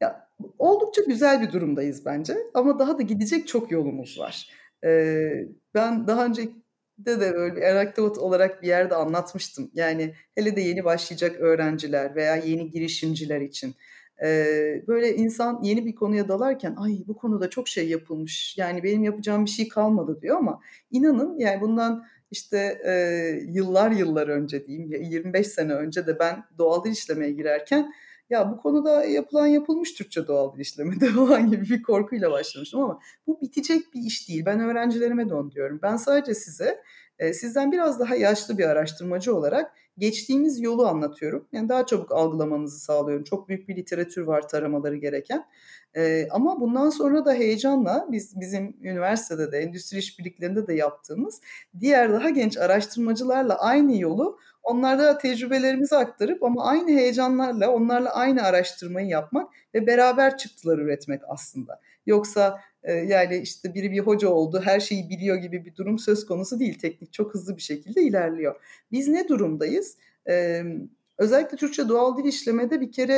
ya 0.00 0.28
oldukça 0.58 1.02
güzel 1.02 1.42
bir 1.42 1.52
durumdayız 1.52 2.06
bence 2.06 2.36
ama 2.54 2.78
daha 2.78 2.98
da 2.98 3.02
gidecek 3.02 3.48
çok 3.48 3.70
yolumuz 3.70 4.18
var. 4.18 4.50
E, 4.84 5.20
ben 5.74 6.06
daha 6.06 6.26
önce 6.26 6.48
de 6.98 7.20
de 7.20 7.34
böyle 7.34 7.56
bir 7.56 7.62
anekdot 7.62 8.18
olarak 8.18 8.62
bir 8.62 8.68
yerde 8.68 8.94
anlatmıştım. 8.94 9.70
Yani 9.74 10.14
hele 10.34 10.56
de 10.56 10.60
yeni 10.60 10.84
başlayacak 10.84 11.36
öğrenciler 11.36 12.14
veya 12.14 12.36
yeni 12.36 12.70
girişimciler 12.70 13.40
için 13.40 13.74
böyle 14.88 15.14
insan 15.14 15.62
yeni 15.62 15.86
bir 15.86 15.94
konuya 15.94 16.28
dalarken 16.28 16.74
ay 16.76 17.02
bu 17.06 17.16
konuda 17.16 17.50
çok 17.50 17.68
şey 17.68 17.88
yapılmış 17.88 18.58
yani 18.58 18.82
benim 18.82 19.04
yapacağım 19.04 19.44
bir 19.44 19.50
şey 19.50 19.68
kalmadı 19.68 20.20
diyor 20.22 20.36
ama 20.36 20.60
inanın 20.90 21.38
yani 21.38 21.60
bundan 21.60 22.04
işte 22.30 22.80
e, 22.86 22.92
yıllar 23.48 23.90
yıllar 23.90 24.28
önce 24.28 24.66
diyeyim 24.66 24.92
25 24.92 25.46
sene 25.46 25.72
önce 25.72 26.06
de 26.06 26.18
ben 26.18 26.44
doğal 26.58 26.84
dil 26.84 26.90
işlemeye 26.90 27.32
girerken 27.32 27.92
ya 28.30 28.50
bu 28.52 28.56
konuda 28.56 29.04
yapılan 29.04 29.46
yapılmış 29.46 29.92
Türkçe 29.94 30.26
doğal 30.26 30.54
dil 30.54 30.60
işlemede 30.60 31.06
falan 31.16 31.50
gibi 31.50 31.62
bir 31.62 31.82
korkuyla 31.82 32.30
başlamıştım 32.30 32.80
ama 32.80 33.00
bu 33.26 33.40
bitecek 33.40 33.94
bir 33.94 34.00
iş 34.00 34.28
değil. 34.28 34.44
Ben 34.46 34.60
öğrencilerime 34.60 35.28
de 35.28 35.34
onu 35.34 35.52
diyorum. 35.52 35.80
Ben 35.82 35.96
sadece 35.96 36.34
size 36.34 36.82
sizden 37.32 37.72
biraz 37.72 38.00
daha 38.00 38.16
yaşlı 38.16 38.58
bir 38.58 38.64
araştırmacı 38.64 39.36
olarak 39.36 39.72
geçtiğimiz 40.00 40.60
yolu 40.60 40.86
anlatıyorum. 40.86 41.48
Yani 41.52 41.68
daha 41.68 41.86
çabuk 41.86 42.12
algılamanızı 42.12 42.80
sağlıyorum. 42.80 43.24
Çok 43.24 43.48
büyük 43.48 43.68
bir 43.68 43.76
literatür 43.76 44.22
var 44.22 44.48
taramaları 44.48 44.96
gereken. 44.96 45.44
Ee, 45.96 46.28
ama 46.30 46.60
bundan 46.60 46.90
sonra 46.90 47.24
da 47.24 47.34
heyecanla 47.34 48.06
biz 48.10 48.40
bizim 48.40 48.76
üniversitede 48.82 49.52
de 49.52 49.58
endüstri 49.58 49.98
işbirliklerinde 49.98 50.66
de 50.66 50.74
yaptığımız 50.74 51.40
diğer 51.80 52.12
daha 52.12 52.30
genç 52.30 52.58
araştırmacılarla 52.58 53.58
aynı 53.58 53.96
yolu 53.96 54.38
onlarda 54.62 55.18
tecrübelerimizi 55.18 55.96
aktarıp 55.96 56.42
ama 56.42 56.64
aynı 56.64 56.90
heyecanlarla 56.90 57.70
onlarla 57.70 58.14
aynı 58.14 58.42
araştırmayı 58.42 59.06
yapmak 59.08 59.50
ve 59.74 59.86
beraber 59.86 60.36
çıktılar 60.36 60.78
üretmek 60.78 61.20
aslında. 61.28 61.80
Yoksa 62.06 62.48
e, 62.50 62.69
yani 62.88 63.36
işte 63.36 63.74
biri 63.74 63.90
bir 63.90 63.98
hoca 63.98 64.28
oldu, 64.28 64.60
her 64.64 64.80
şeyi 64.80 65.08
biliyor 65.08 65.36
gibi 65.36 65.64
bir 65.64 65.76
durum 65.76 65.98
söz 65.98 66.26
konusu 66.26 66.60
değil. 66.60 66.78
Teknik 66.78 67.12
çok 67.12 67.34
hızlı 67.34 67.56
bir 67.56 67.62
şekilde 67.62 68.02
ilerliyor. 68.02 68.60
Biz 68.92 69.08
ne 69.08 69.28
durumdayız? 69.28 69.96
Özellikle 71.18 71.56
Türkçe 71.56 71.88
doğal 71.88 72.18
dil 72.18 72.24
işlemede 72.24 72.80
bir 72.80 72.92
kere 72.92 73.14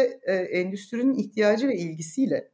endüstrinin 0.53 1.15
ihtiyacı 1.15 1.69
ve 1.69 1.77
ilgisiyle 1.77 2.51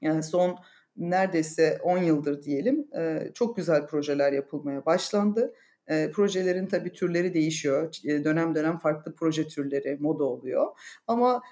yani 0.00 0.22
son 0.22 0.58
neredeyse 0.96 1.78
10 1.82 1.98
yıldır 1.98 2.42
diyelim 2.42 2.86
çok 3.34 3.56
güzel 3.56 3.86
projeler 3.86 4.32
yapılmaya 4.32 4.86
başlandı. 4.86 5.54
Projelerin 6.12 6.66
tabii 6.66 6.92
türleri 6.92 7.34
değişiyor. 7.34 7.92
Dönem 8.04 8.54
dönem 8.54 8.78
farklı 8.78 9.14
proje 9.14 9.48
türleri 9.48 9.96
moda 10.00 10.24
oluyor. 10.24 10.66
Ama 11.06 11.42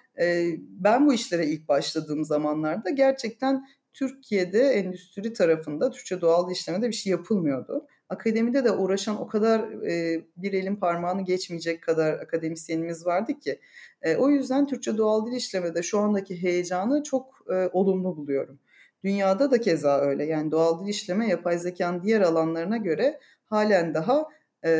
ben 0.58 1.06
bu 1.06 1.14
işlere 1.14 1.46
ilk 1.46 1.68
başladığım 1.68 2.24
zamanlarda 2.24 2.90
gerçekten 2.90 3.66
Türkiye'de 3.96 4.60
endüstri 4.60 5.32
tarafında 5.32 5.90
Türkçe 5.90 6.20
doğal 6.20 6.50
işlemede 6.50 6.88
bir 6.88 6.92
şey 6.94 7.10
yapılmıyordu. 7.10 7.86
Akademide 8.08 8.64
de 8.64 8.70
uğraşan 8.72 9.20
o 9.20 9.26
kadar 9.26 9.60
e, 9.82 10.24
bir 10.36 10.52
elin 10.52 10.76
parmağını 10.76 11.22
geçmeyecek 11.22 11.82
kadar 11.82 12.12
akademisyenimiz 12.12 13.06
vardı 13.06 13.38
ki. 13.38 13.60
E, 14.02 14.16
o 14.16 14.30
yüzden 14.30 14.66
Türkçe 14.66 14.96
doğal 14.96 15.26
dil 15.26 15.36
işlemede 15.36 15.82
şu 15.82 15.98
andaki 15.98 16.42
heyecanı 16.42 17.02
çok 17.02 17.44
e, 17.50 17.68
olumlu 17.72 18.16
buluyorum. 18.16 18.58
Dünyada 19.04 19.50
da 19.50 19.60
keza 19.60 20.00
öyle. 20.00 20.24
Yani 20.24 20.50
doğal 20.50 20.84
dil 20.84 20.88
işleme 20.88 21.28
yapay 21.28 21.58
zekanın 21.58 22.02
diğer 22.02 22.20
alanlarına 22.20 22.76
göre 22.76 23.20
halen 23.44 23.94
daha 23.94 24.28
e, 24.64 24.70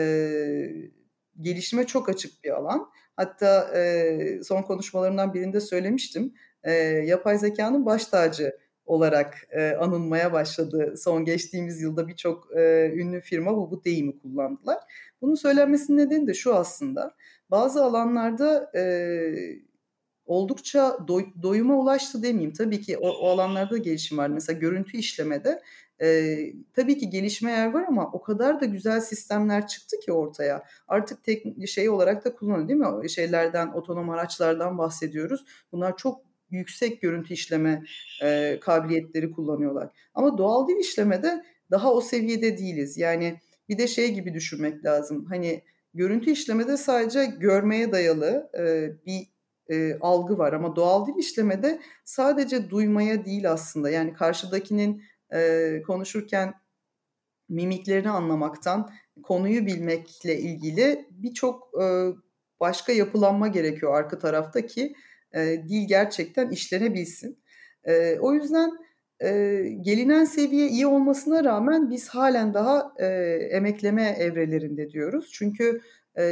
gelişime 1.40 1.86
çok 1.86 2.08
açık 2.08 2.44
bir 2.44 2.50
alan. 2.50 2.90
Hatta 3.16 3.70
e, 3.78 4.40
son 4.44 4.62
konuşmalarımdan 4.62 5.34
birinde 5.34 5.60
söylemiştim. 5.60 6.34
E, 6.64 6.72
yapay 7.06 7.38
zekanın 7.38 7.86
baş 7.86 8.06
tacı 8.06 8.65
olarak 8.86 9.48
e, 9.50 9.70
anılmaya 9.70 10.32
başladı. 10.32 10.94
Son 10.96 11.24
geçtiğimiz 11.24 11.80
yılda 11.80 12.08
birçok 12.08 12.56
e, 12.56 12.92
ünlü 12.94 13.20
firma 13.20 13.56
bu, 13.56 13.70
bu 13.70 13.84
deyimi 13.84 14.18
kullandılar. 14.18 14.78
Bunun 15.20 15.34
söylenmesinin 15.34 15.98
nedeni 15.98 16.26
de 16.26 16.34
şu 16.34 16.54
aslında. 16.54 17.14
Bazı 17.50 17.84
alanlarda 17.84 18.70
e, 18.74 18.82
oldukça 20.26 20.98
doy, 21.08 21.26
doyuma 21.42 21.74
ulaştı 21.74 22.22
demeyeyim. 22.22 22.52
Tabii 22.52 22.80
ki 22.80 22.98
o, 22.98 23.08
o 23.08 23.28
alanlarda 23.28 23.78
gelişim 23.78 24.18
var. 24.18 24.28
Mesela 24.28 24.58
görüntü 24.58 24.96
işlemede 24.96 25.62
e, 26.02 26.36
tabii 26.74 26.98
ki 26.98 27.10
gelişme 27.10 27.50
yer 27.50 27.72
var 27.72 27.84
ama 27.88 28.10
o 28.12 28.22
kadar 28.22 28.60
da 28.60 28.64
güzel 28.64 29.00
sistemler 29.00 29.66
çıktı 29.66 29.96
ki 30.00 30.12
ortaya. 30.12 30.62
Artık 30.88 31.24
tek 31.24 31.68
şey 31.68 31.88
olarak 31.88 32.24
da 32.24 32.34
kullanılıyor 32.34 32.68
değil 32.68 32.80
mi? 32.80 33.10
Şeylerden, 33.10 33.68
otonom 33.68 34.10
araçlardan 34.10 34.78
bahsediyoruz. 34.78 35.44
Bunlar 35.72 35.96
çok 35.96 36.20
yüksek 36.50 37.02
görüntü 37.02 37.34
işleme 37.34 37.82
e, 38.22 38.58
kabiliyetleri 38.60 39.30
kullanıyorlar. 39.30 39.88
Ama 40.14 40.38
doğal 40.38 40.68
dil 40.68 40.76
işlemede 40.76 41.44
daha 41.70 41.94
o 41.94 42.00
seviyede 42.00 42.58
değiliz. 42.58 42.96
Yani 42.96 43.40
bir 43.68 43.78
de 43.78 43.86
şey 43.86 44.14
gibi 44.14 44.34
düşünmek 44.34 44.84
lazım. 44.84 45.24
Hani 45.24 45.62
görüntü 45.94 46.30
işlemede 46.30 46.76
sadece 46.76 47.24
görmeye 47.24 47.92
dayalı 47.92 48.50
e, 48.58 48.90
bir 49.06 49.28
e, 49.68 49.98
algı 50.00 50.38
var 50.38 50.52
ama 50.52 50.76
doğal 50.76 51.06
dil 51.06 51.18
işlemede 51.18 51.80
sadece 52.04 52.70
duymaya 52.70 53.24
değil 53.24 53.50
aslında. 53.50 53.90
Yani 53.90 54.12
karşıdakinin 54.14 55.02
e, 55.34 55.82
konuşurken 55.86 56.54
mimiklerini 57.48 58.10
anlamaktan 58.10 58.90
konuyu 59.22 59.66
bilmekle 59.66 60.38
ilgili 60.38 61.06
birçok 61.10 61.82
e, 61.82 61.84
başka 62.60 62.92
yapılanma 62.92 63.48
gerekiyor 63.48 63.94
arka 63.94 64.18
tarafta 64.18 64.66
ki 64.66 64.94
e, 65.36 65.68
dil 65.68 65.88
gerçekten 65.88 66.50
işlenebilsin. 66.50 67.38
E, 67.84 68.18
o 68.20 68.34
yüzden 68.34 68.70
e, 69.20 69.28
gelinen 69.80 70.24
seviye 70.24 70.68
iyi 70.68 70.86
olmasına 70.86 71.44
rağmen 71.44 71.90
biz 71.90 72.08
halen 72.08 72.54
daha 72.54 72.94
e, 72.98 73.06
emekleme 73.50 74.02
evrelerinde 74.02 74.90
diyoruz. 74.90 75.30
Çünkü 75.32 75.80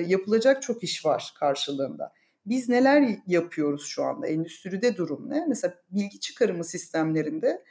yapılacak 0.06 0.62
çok 0.62 0.84
iş 0.84 1.04
var 1.04 1.34
karşılığında. 1.40 2.12
Biz 2.46 2.68
neler 2.68 3.16
yapıyoruz 3.26 3.86
şu 3.86 4.04
anda? 4.04 4.26
Endüstride 4.26 4.96
durum 4.96 5.30
ne? 5.30 5.44
Mesela 5.48 5.74
bilgi 5.90 6.20
çıkarımı 6.20 6.64
sistemlerinde 6.64 7.62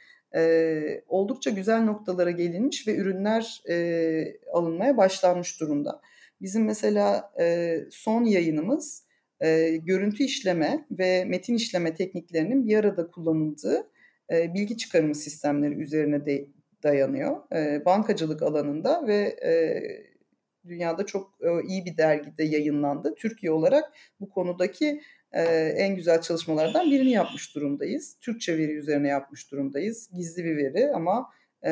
oldukça 1.08 1.50
güzel 1.50 1.82
noktalara 1.84 2.30
gelinmiş 2.30 2.88
ve 2.88 2.96
ürünler 2.96 3.62
alınmaya 4.52 4.96
başlanmış 4.96 5.60
durumda. 5.60 6.00
Bizim 6.40 6.64
mesela 6.64 7.32
son 7.90 8.24
yayınımız 8.24 9.03
e, 9.44 9.76
görüntü 9.76 10.24
işleme 10.24 10.86
ve 10.90 11.24
metin 11.24 11.54
işleme 11.54 11.94
tekniklerinin 11.94 12.66
bir 12.66 12.76
arada 12.76 13.06
kullanıldığı 13.06 13.90
e, 14.32 14.54
bilgi 14.54 14.76
çıkarımı 14.76 15.14
sistemleri 15.14 15.74
üzerine 15.74 16.26
de 16.26 16.46
dayanıyor. 16.82 17.36
E, 17.54 17.84
bankacılık 17.84 18.42
alanında 18.42 19.06
ve 19.06 19.36
e, 19.44 19.52
dünyada 20.68 21.06
çok 21.06 21.30
e, 21.40 21.68
iyi 21.68 21.84
bir 21.84 21.96
dergide 21.96 22.44
yayınlandı. 22.44 23.14
Türkiye 23.14 23.52
olarak 23.52 23.92
bu 24.20 24.30
konudaki 24.30 25.00
e, 25.32 25.42
en 25.76 25.96
güzel 25.96 26.20
çalışmalardan 26.20 26.90
birini 26.90 27.10
yapmış 27.10 27.54
durumdayız. 27.54 28.16
Türkçe 28.20 28.58
veri 28.58 28.72
üzerine 28.72 29.08
yapmış 29.08 29.50
durumdayız. 29.50 30.10
Gizli 30.14 30.44
bir 30.44 30.56
veri 30.56 30.90
ama 30.94 31.30
e, 31.62 31.70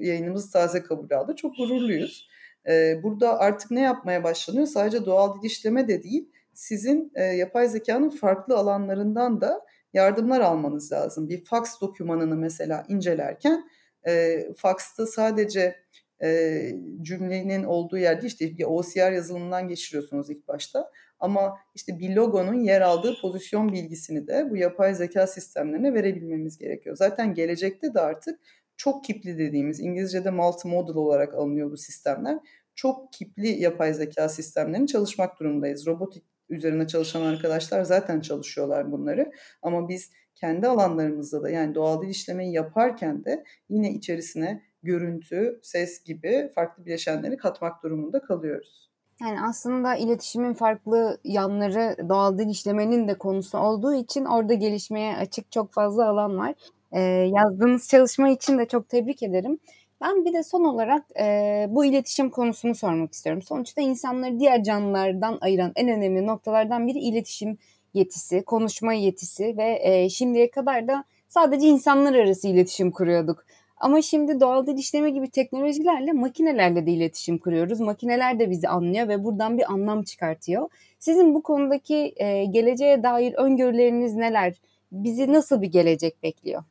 yayınımız 0.00 0.50
taze 0.50 0.82
kabul 0.82 1.10
aldı. 1.10 1.36
Çok 1.36 1.56
gururluyuz. 1.56 2.28
E, 2.68 3.02
burada 3.02 3.38
artık 3.38 3.70
ne 3.70 3.80
yapmaya 3.80 4.24
başlanıyor? 4.24 4.66
Sadece 4.66 5.04
doğal 5.04 5.34
dil 5.34 5.46
işleme 5.46 5.88
de 5.88 6.02
değil, 6.02 6.28
sizin 6.54 7.12
e, 7.14 7.22
yapay 7.22 7.68
zekanın 7.68 8.10
farklı 8.10 8.56
alanlarından 8.56 9.40
da 9.40 9.60
yardımlar 9.92 10.40
almanız 10.40 10.92
lazım. 10.92 11.28
Bir 11.28 11.44
fax 11.44 11.80
dokümanını 11.80 12.36
mesela 12.36 12.84
incelerken 12.88 13.64
e, 14.06 14.40
faxta 14.56 15.06
sadece 15.06 15.76
e, 16.22 16.60
cümlenin 17.02 17.64
olduğu 17.64 17.98
yerde 17.98 18.26
işte 18.26 18.58
bir 18.58 18.64
OCR 18.64 19.12
yazılımından 19.12 19.68
geçiriyorsunuz 19.68 20.30
ilk 20.30 20.48
başta. 20.48 20.90
Ama 21.20 21.58
işte 21.74 21.98
bir 21.98 22.14
logonun 22.14 22.60
yer 22.60 22.80
aldığı 22.80 23.14
pozisyon 23.22 23.72
bilgisini 23.72 24.26
de 24.26 24.50
bu 24.50 24.56
yapay 24.56 24.94
zeka 24.94 25.26
sistemlerine 25.26 25.94
verebilmemiz 25.94 26.58
gerekiyor. 26.58 26.96
Zaten 26.96 27.34
gelecekte 27.34 27.94
de 27.94 28.00
artık 28.00 28.40
çok 28.76 29.04
kipli 29.04 29.38
dediğimiz 29.38 29.80
İngilizce'de 29.80 30.30
multimodal 30.30 30.94
olarak 30.96 31.34
alınıyor 31.34 31.70
bu 31.70 31.76
sistemler. 31.76 32.38
Çok 32.74 33.12
kipli 33.12 33.48
yapay 33.48 33.94
zeka 33.94 34.28
sistemlerinin 34.28 34.86
çalışmak 34.86 35.40
durumundayız. 35.40 35.86
Robotik 35.86 36.24
üzerine 36.48 36.86
çalışan 36.86 37.22
arkadaşlar 37.22 37.82
zaten 37.82 38.20
çalışıyorlar 38.20 38.92
bunları. 38.92 39.32
Ama 39.62 39.88
biz 39.88 40.10
kendi 40.34 40.68
alanlarımızda 40.68 41.42
da 41.42 41.50
yani 41.50 41.74
doğal 41.74 42.08
işlemeyi 42.08 42.52
yaparken 42.52 43.24
de 43.24 43.44
yine 43.68 43.90
içerisine 43.90 44.62
görüntü, 44.82 45.60
ses 45.62 46.04
gibi 46.04 46.52
farklı 46.54 46.86
bileşenleri 46.86 47.36
katmak 47.36 47.82
durumunda 47.82 48.20
kalıyoruz. 48.20 48.90
Yani 49.20 49.40
aslında 49.48 49.96
iletişimin 49.96 50.54
farklı 50.54 51.18
yanları 51.24 52.08
doğal 52.08 52.38
dil 52.38 52.48
işlemenin 52.48 53.08
de 53.08 53.18
konusu 53.18 53.58
olduğu 53.58 53.94
için 53.94 54.24
orada 54.24 54.54
gelişmeye 54.54 55.16
açık 55.16 55.52
çok 55.52 55.72
fazla 55.72 56.08
alan 56.08 56.38
var. 56.38 56.54
Ee, 56.92 57.00
yazdığınız 57.34 57.88
çalışma 57.88 58.28
için 58.28 58.58
de 58.58 58.68
çok 58.68 58.88
tebrik 58.88 59.22
ederim. 59.22 59.58
Ben 60.04 60.24
bir 60.24 60.32
de 60.32 60.42
son 60.42 60.64
olarak 60.64 61.04
e, 61.20 61.66
bu 61.70 61.84
iletişim 61.84 62.30
konusunu 62.30 62.74
sormak 62.74 63.12
istiyorum. 63.12 63.42
Sonuçta 63.42 63.82
insanları 63.82 64.40
diğer 64.40 64.62
canlılardan 64.62 65.38
ayıran 65.40 65.72
en 65.76 65.88
önemli 65.88 66.26
noktalardan 66.26 66.86
biri 66.86 66.98
iletişim 66.98 67.58
yetisi, 67.94 68.42
konuşma 68.44 68.92
yetisi 68.92 69.56
ve 69.56 69.80
e, 69.82 70.08
şimdiye 70.08 70.50
kadar 70.50 70.88
da 70.88 71.04
sadece 71.28 71.66
insanlar 71.66 72.14
arası 72.14 72.48
iletişim 72.48 72.90
kuruyorduk. 72.90 73.44
Ama 73.76 74.02
şimdi 74.02 74.40
doğal 74.40 74.66
dil 74.66 74.78
işleme 74.78 75.10
gibi 75.10 75.30
teknolojilerle 75.30 76.12
makinelerle 76.12 76.86
de 76.86 76.90
iletişim 76.90 77.38
kuruyoruz. 77.38 77.80
Makineler 77.80 78.38
de 78.38 78.50
bizi 78.50 78.68
anlıyor 78.68 79.08
ve 79.08 79.24
buradan 79.24 79.58
bir 79.58 79.72
anlam 79.72 80.02
çıkartıyor. 80.02 80.68
Sizin 80.98 81.34
bu 81.34 81.42
konudaki 81.42 82.14
e, 82.16 82.44
geleceğe 82.44 83.02
dair 83.02 83.34
öngörüleriniz 83.34 84.14
neler? 84.14 84.54
Bizi 84.92 85.32
nasıl 85.32 85.62
bir 85.62 85.72
gelecek 85.72 86.22
bekliyor? 86.22 86.64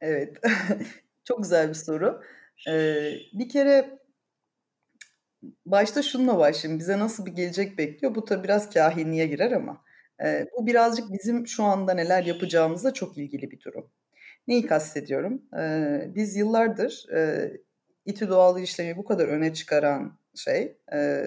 Evet, 0.00 0.36
çok 1.24 1.42
güzel 1.42 1.68
bir 1.68 1.74
soru. 1.74 2.22
Ee, 2.68 3.12
bir 3.32 3.48
kere 3.48 3.98
başta 5.66 6.02
şununla 6.02 6.38
başlayayım. 6.38 6.78
Bize 6.80 6.98
nasıl 6.98 7.26
bir 7.26 7.32
gelecek 7.32 7.78
bekliyor? 7.78 8.14
Bu 8.14 8.24
tabi 8.24 8.44
biraz 8.44 8.70
kahinliğe 8.70 9.26
girer 9.26 9.52
ama 9.52 9.84
e, 10.24 10.46
bu 10.58 10.66
birazcık 10.66 11.12
bizim 11.12 11.46
şu 11.46 11.64
anda 11.64 11.94
neler 11.94 12.24
yapacağımızla 12.24 12.94
çok 12.94 13.18
ilgili 13.18 13.50
bir 13.50 13.60
durum. 13.60 13.90
Neyi 14.48 14.66
kastediyorum? 14.66 15.42
Ee, 15.58 16.12
biz 16.14 16.36
yıllardır 16.36 17.06
e, 17.14 17.50
İTÜ 18.04 18.28
doğal 18.28 18.62
işlemi 18.62 18.96
bu 18.96 19.04
kadar 19.04 19.28
öne 19.28 19.54
çıkaran 19.54 20.18
şey, 20.34 20.78
e, 20.92 21.26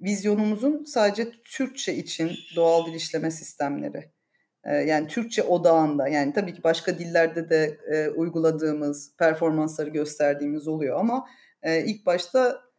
vizyonumuzun 0.00 0.84
sadece 0.84 1.32
Türkçe 1.44 1.94
için 1.94 2.30
doğal 2.56 2.86
dil 2.86 2.94
işleme 2.94 3.30
sistemleri. 3.30 4.12
E, 4.64 4.74
yani 4.74 5.06
Türkçe 5.06 5.42
odağında, 5.42 6.08
yani 6.08 6.32
tabii 6.32 6.54
ki 6.54 6.62
başka 6.62 6.98
dillerde 6.98 7.50
de 7.50 7.78
e, 7.92 8.08
uyguladığımız, 8.08 9.12
performansları 9.18 9.90
gösterdiğimiz 9.90 10.68
oluyor 10.68 11.00
ama 11.00 11.26
e, 11.62 11.84
ilk 11.84 12.06
başta 12.06 12.70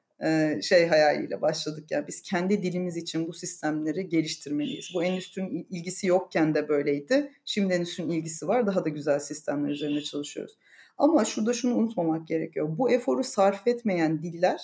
şey 0.61 0.87
hayaliyle 0.87 1.41
başladık 1.41 1.91
yani 1.91 2.07
biz 2.07 2.21
kendi 2.21 2.63
dilimiz 2.63 2.97
için 2.97 3.27
bu 3.27 3.33
sistemleri 3.33 4.09
geliştirmeliyiz. 4.09 4.91
Bu 4.93 5.03
endüstrinin 5.03 5.67
ilgisi 5.69 6.07
yokken 6.07 6.55
de 6.55 6.69
böyleydi. 6.69 7.31
Şimdi 7.45 7.73
endüstrinin 7.73 8.09
ilgisi 8.09 8.47
var. 8.47 8.67
Daha 8.67 8.85
da 8.85 8.89
güzel 8.89 9.19
sistemler 9.19 9.69
üzerinde 9.69 10.01
çalışıyoruz. 10.01 10.57
Ama 10.97 11.25
şurada 11.25 11.53
şunu 11.53 11.75
unutmamak 11.75 12.27
gerekiyor. 12.27 12.77
Bu 12.77 12.91
eforu 12.91 13.23
sarf 13.23 13.67
etmeyen 13.67 14.23
diller 14.23 14.61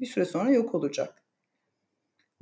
bir 0.00 0.06
süre 0.06 0.24
sonra 0.24 0.50
yok 0.50 0.74
olacak. 0.74 1.22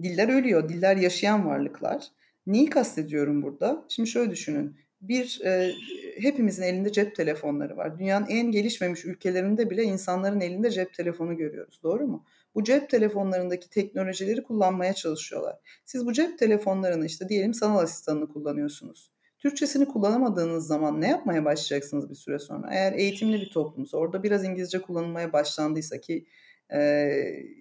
Diller 0.02 0.28
ölüyor. 0.28 0.68
Diller 0.68 0.96
yaşayan 0.96 1.46
varlıklar. 1.46 2.08
Neyi 2.46 2.70
kastediyorum 2.70 3.42
burada? 3.42 3.84
Şimdi 3.88 4.08
şöyle 4.08 4.30
düşünün. 4.30 4.76
Bir, 5.00 5.40
e, 5.44 5.72
hepimizin 6.20 6.62
elinde 6.62 6.92
cep 6.92 7.16
telefonları 7.16 7.76
var. 7.76 7.98
Dünyanın 7.98 8.26
en 8.26 8.50
gelişmemiş 8.50 9.04
ülkelerinde 9.04 9.70
bile 9.70 9.82
insanların 9.82 10.40
elinde 10.40 10.70
cep 10.70 10.94
telefonu 10.94 11.36
görüyoruz. 11.36 11.80
Doğru 11.82 12.06
mu? 12.06 12.24
bu 12.54 12.64
cep 12.64 12.90
telefonlarındaki 12.90 13.70
teknolojileri 13.70 14.42
kullanmaya 14.42 14.94
çalışıyorlar. 14.94 15.56
Siz 15.84 16.06
bu 16.06 16.12
cep 16.12 16.38
telefonlarını 16.38 17.06
işte 17.06 17.28
diyelim 17.28 17.54
sanal 17.54 17.78
asistanını 17.78 18.28
kullanıyorsunuz. 18.28 19.10
Türkçesini 19.38 19.88
kullanamadığınız 19.88 20.66
zaman 20.66 21.00
ne 21.00 21.08
yapmaya 21.08 21.44
başlayacaksınız 21.44 22.10
bir 22.10 22.14
süre 22.14 22.38
sonra? 22.38 22.68
Eğer 22.74 22.92
eğitimli 22.92 23.40
bir 23.40 23.50
toplumsa, 23.50 23.98
orada 23.98 24.22
biraz 24.22 24.44
İngilizce 24.44 24.82
kullanılmaya 24.82 25.32
başlandıysa 25.32 26.00
ki 26.00 26.26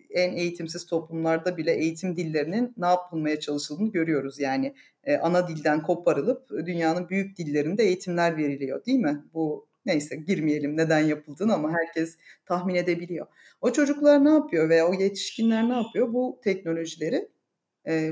en 0.09 0.35
eğitimsiz 0.35 0.85
toplumlarda 0.85 1.57
bile 1.57 1.73
eğitim 1.73 2.17
dillerinin 2.17 2.73
ne 2.77 2.85
yapılmaya 2.85 3.39
çalışıldığını 3.39 3.91
görüyoruz. 3.91 4.39
Yani 4.39 4.75
ana 5.21 5.47
dilden 5.47 5.81
koparılıp 5.81 6.49
dünyanın 6.49 7.09
büyük 7.09 7.37
dillerinde 7.37 7.83
eğitimler 7.83 8.37
veriliyor 8.37 8.85
değil 8.85 8.99
mi? 8.99 9.23
Bu 9.33 9.67
neyse 9.85 10.15
girmeyelim 10.15 10.77
neden 10.77 10.99
yapıldığını 10.99 11.53
ama 11.53 11.71
herkes 11.71 12.17
tahmin 12.45 12.75
edebiliyor. 12.75 13.27
O 13.61 13.73
çocuklar 13.73 14.25
ne 14.25 14.29
yapıyor 14.29 14.69
veya 14.69 14.87
o 14.87 14.93
yetişkinler 14.93 15.69
ne 15.69 15.73
yapıyor? 15.73 16.13
Bu 16.13 16.39
teknolojileri 16.43 17.29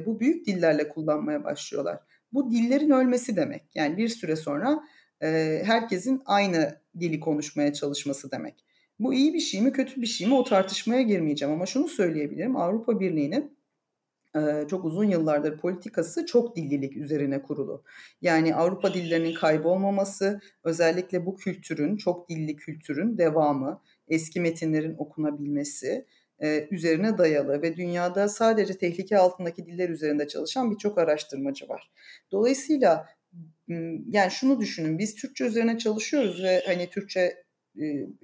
bu 0.06 0.20
büyük 0.20 0.48
dillerle 0.48 0.90
kullanmaya 0.90 1.44
başlıyorlar. 1.44 2.00
Bu 2.34 2.52
dillerin 2.52 2.90
ölmesi 2.90 3.36
demek. 3.36 3.64
Yani 3.76 3.98
bir 3.98 4.08
süre 4.08 4.36
sonra 4.36 4.84
herkesin 5.64 6.22
aynı 6.26 6.82
dili 7.00 7.20
konuşmaya 7.20 7.74
çalışması 7.74 8.32
demek. 8.32 8.66
Bu 9.02 9.14
iyi 9.14 9.34
bir 9.34 9.40
şey 9.40 9.62
mi 9.62 9.72
kötü 9.72 10.02
bir 10.02 10.08
şey 10.08 10.28
mi 10.28 10.36
o 10.36 10.44
tartışmaya 10.44 11.02
girmeyeceğim 11.02 11.54
ama 11.54 11.66
şunu 11.66 11.88
söyleyebilirim. 11.88 12.56
Avrupa 12.56 13.00
Birliği'nin 13.00 13.58
çok 14.70 14.86
uzun 14.86 15.04
yıllardır 15.04 15.58
politikası 15.58 16.26
çok 16.26 16.56
dillilik 16.56 16.98
üzerine 16.98 17.42
kurulu. 17.42 17.84
Yani 18.22 18.56
Avrupa 18.56 18.94
dillerinin 18.94 19.34
kaybolmaması, 19.34 20.42
özellikle 20.64 21.26
bu 21.26 21.36
kültürün, 21.36 21.98
çok 21.98 22.30
dilli 22.30 22.56
kültürün 22.56 23.18
devamı, 23.18 23.82
eski 24.08 24.42
metinlerin 24.42 24.96
okunabilmesi 24.98 26.06
üzerine 26.72 27.18
dayalı 27.18 27.62
ve 27.62 27.78
dünyada 27.78 28.30
sadece 28.30 28.78
tehlike 28.78 29.18
altındaki 29.18 29.66
diller 29.66 29.90
üzerinde 29.90 30.28
çalışan 30.28 30.72
birçok 30.72 30.98
araştırmacı 30.98 31.70
var. 31.70 31.92
Dolayısıyla 32.32 33.08
yani 34.08 34.32
şunu 34.32 34.60
düşünün 34.60 34.98
biz 34.98 35.16
Türkçe 35.16 35.46
üzerine 35.46 35.78
çalışıyoruz 35.78 36.44
ve 36.44 36.64
hani 36.66 36.90
Türkçe 36.90 37.44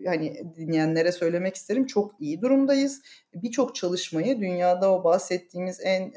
hani 0.05 0.55
dinleyenlere 0.55 1.12
söylemek 1.12 1.55
isterim 1.55 1.86
çok 1.86 2.15
iyi 2.19 2.41
durumdayız. 2.41 3.01
Birçok 3.33 3.75
çalışmayı 3.75 4.39
dünyada 4.39 4.93
o 4.93 5.03
bahsettiğimiz 5.03 5.79
en 5.83 6.13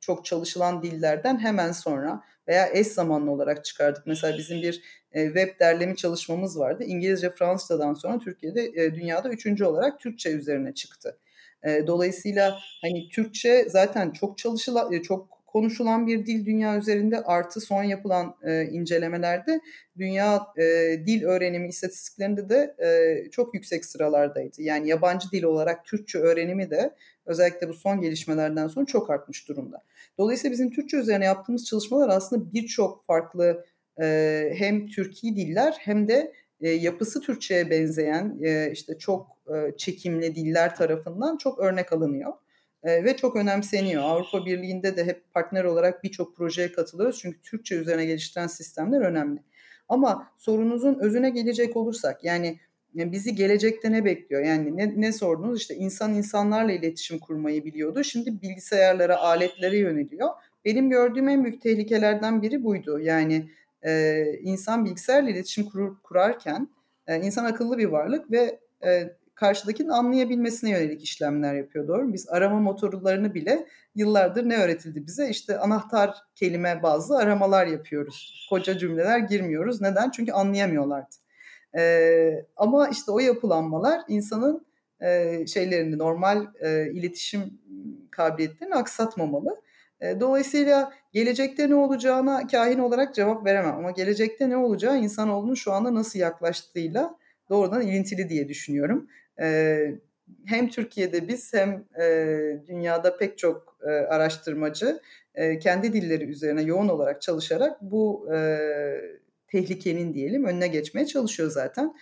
çok 0.00 0.24
çalışılan 0.24 0.82
dillerden 0.82 1.38
hemen 1.38 1.72
sonra 1.72 2.22
veya 2.48 2.68
eş 2.72 2.86
zamanlı 2.86 3.30
olarak 3.30 3.64
çıkardık. 3.64 4.06
Mesela 4.06 4.38
bizim 4.38 4.62
bir 4.62 4.82
web 5.12 5.60
derlemi 5.60 5.96
çalışmamız 5.96 6.58
vardı. 6.58 6.84
İngilizce 6.84 7.30
Fransızcadan 7.30 7.94
sonra 7.94 8.18
Türkiye'de 8.18 8.94
dünyada 8.94 9.28
üçüncü 9.28 9.64
olarak 9.64 10.00
Türkçe 10.00 10.30
üzerine 10.30 10.74
çıktı. 10.74 11.18
Dolayısıyla 11.86 12.58
hani 12.82 13.08
Türkçe 13.08 13.64
zaten 13.68 14.10
çok 14.10 14.38
çalışılan, 14.38 15.02
çok 15.02 15.41
konuşulan 15.52 16.06
bir 16.06 16.26
dil 16.26 16.46
dünya 16.46 16.78
üzerinde 16.78 17.20
artı 17.20 17.60
son 17.60 17.82
yapılan 17.82 18.36
e, 18.42 18.64
incelemelerde 18.64 19.60
dünya 19.98 20.46
e, 20.56 20.62
dil 21.06 21.24
öğrenimi 21.24 21.68
istatistiklerinde 21.68 22.48
de 22.48 22.76
e, 22.78 23.30
çok 23.30 23.54
yüksek 23.54 23.84
sıralardaydı. 23.84 24.62
Yani 24.62 24.88
yabancı 24.88 25.30
dil 25.32 25.42
olarak 25.42 25.84
Türkçe 25.84 26.18
öğrenimi 26.18 26.70
de 26.70 26.94
özellikle 27.26 27.68
bu 27.68 27.74
son 27.74 28.00
gelişmelerden 28.00 28.68
sonra 28.68 28.86
çok 28.86 29.10
artmış 29.10 29.48
durumda. 29.48 29.82
Dolayısıyla 30.18 30.52
bizim 30.52 30.70
Türkçe 30.70 30.96
üzerine 30.96 31.24
yaptığımız 31.24 31.64
çalışmalar 31.64 32.08
aslında 32.08 32.52
birçok 32.52 33.06
farklı 33.06 33.64
e, 34.00 34.48
hem 34.56 34.86
Türkiye 34.86 35.36
diller 35.36 35.76
hem 35.78 36.08
de 36.08 36.32
e, 36.60 36.70
yapısı 36.70 37.20
Türkçe'ye 37.20 37.70
benzeyen 37.70 38.38
e, 38.42 38.70
işte 38.72 38.98
çok 38.98 39.26
e, 39.48 39.76
çekimli 39.76 40.34
diller 40.34 40.76
tarafından 40.76 41.36
çok 41.36 41.58
örnek 41.58 41.92
alınıyor 41.92 42.32
e, 42.84 43.04
ve 43.04 43.16
çok 43.16 43.36
önemseniyor. 43.36 44.02
Avrupa 44.02 44.46
Birliği'nde 44.46 44.96
de 44.96 45.04
hep 45.04 45.34
partner 45.34 45.64
olarak 45.64 46.04
birçok 46.04 46.36
projeye 46.36 46.72
katılıyoruz 46.72 47.18
çünkü 47.22 47.40
Türkçe 47.42 47.74
üzerine 47.74 48.04
geliştiren 48.04 48.46
sistemler 48.46 49.00
önemli. 49.00 49.40
Ama 49.88 50.32
sorunuzun 50.38 50.98
özüne 51.00 51.30
gelecek 51.30 51.76
olursak 51.76 52.24
yani 52.24 52.58
bizi 52.94 53.34
gelecekte 53.34 53.92
ne 53.92 54.04
bekliyor? 54.04 54.42
Yani 54.42 54.76
ne, 54.76 55.00
ne 55.00 55.12
sordunuz? 55.12 55.60
İşte 55.60 55.74
insan 55.74 56.14
insanlarla 56.14 56.72
iletişim 56.72 57.18
kurmayı 57.18 57.64
biliyordu. 57.64 58.04
Şimdi 58.04 58.42
bilgisayarlara, 58.42 59.16
aletlere 59.16 59.78
yöneliyor. 59.78 60.28
Benim 60.64 60.90
gördüğüm 60.90 61.28
en 61.28 61.44
büyük 61.44 61.62
tehlikelerden 61.62 62.42
biri 62.42 62.64
buydu. 62.64 62.98
Yani 62.98 63.48
e, 63.82 64.24
insan 64.42 64.84
bilgisayarla 64.84 65.30
iletişim 65.30 65.64
kurur, 65.64 65.96
kurarken 66.02 66.68
e, 67.06 67.16
insan 67.20 67.44
akıllı 67.44 67.78
bir 67.78 67.84
varlık 67.86 68.30
ve 68.30 68.58
e, 68.84 69.12
karşıdakinin 69.34 69.88
anlayabilmesine 69.88 70.70
yönelik 70.70 71.02
işlemler 71.02 71.54
yapıyor 71.54 71.88
doğru 71.88 72.02
mu? 72.02 72.12
Biz 72.12 72.28
arama 72.28 72.60
motorlarını 72.60 73.34
bile 73.34 73.66
yıllardır 73.94 74.48
ne 74.48 74.56
öğretildi 74.56 75.06
bize? 75.06 75.28
İşte 75.28 75.58
anahtar 75.58 76.16
kelime 76.34 76.82
bazlı 76.82 77.18
aramalar 77.18 77.66
yapıyoruz. 77.66 78.46
Koca 78.50 78.78
cümleler 78.78 79.18
girmiyoruz. 79.18 79.80
Neden? 79.80 80.10
Çünkü 80.10 80.32
anlayamıyorlardı. 80.32 81.16
Ee, 81.78 82.46
ama 82.56 82.88
işte 82.88 83.12
o 83.12 83.18
yapılanmalar 83.18 84.00
insanın 84.08 84.66
e, 85.00 85.46
şeylerini 85.46 85.98
normal 85.98 86.46
e, 86.60 86.90
iletişim 86.92 87.58
kabiliyetlerini 88.10 88.74
aksatmamalı. 88.74 89.62
E, 90.00 90.20
dolayısıyla 90.20 90.92
gelecekte 91.12 91.70
ne 91.70 91.74
olacağına 91.74 92.46
kahin 92.46 92.78
olarak 92.78 93.14
cevap 93.14 93.46
veremem 93.46 93.74
ama 93.74 93.90
gelecekte 93.90 94.50
ne 94.50 94.56
olacağı 94.56 94.98
insanoğlunun 94.98 95.54
şu 95.54 95.72
anda 95.72 95.94
nasıl 95.94 96.18
yaklaştığıyla 96.18 97.16
doğrudan 97.50 97.82
ilintili 97.82 98.28
diye 98.28 98.48
düşünüyorum. 98.48 99.08
Hem 100.46 100.68
Türkiye'de 100.70 101.28
biz 101.28 101.54
hem 101.54 101.84
dünyada 102.66 103.16
pek 103.16 103.38
çok 103.38 103.76
araştırmacı 104.08 105.00
kendi 105.60 105.92
dilleri 105.92 106.24
üzerine 106.24 106.62
yoğun 106.62 106.88
olarak 106.88 107.22
çalışarak 107.22 107.82
bu 107.82 108.28
tehlikenin 109.48 110.14
diyelim 110.14 110.44
önüne 110.44 110.68
geçmeye 110.68 111.06
çalışıyor 111.06 111.50
zaten. 111.50 111.94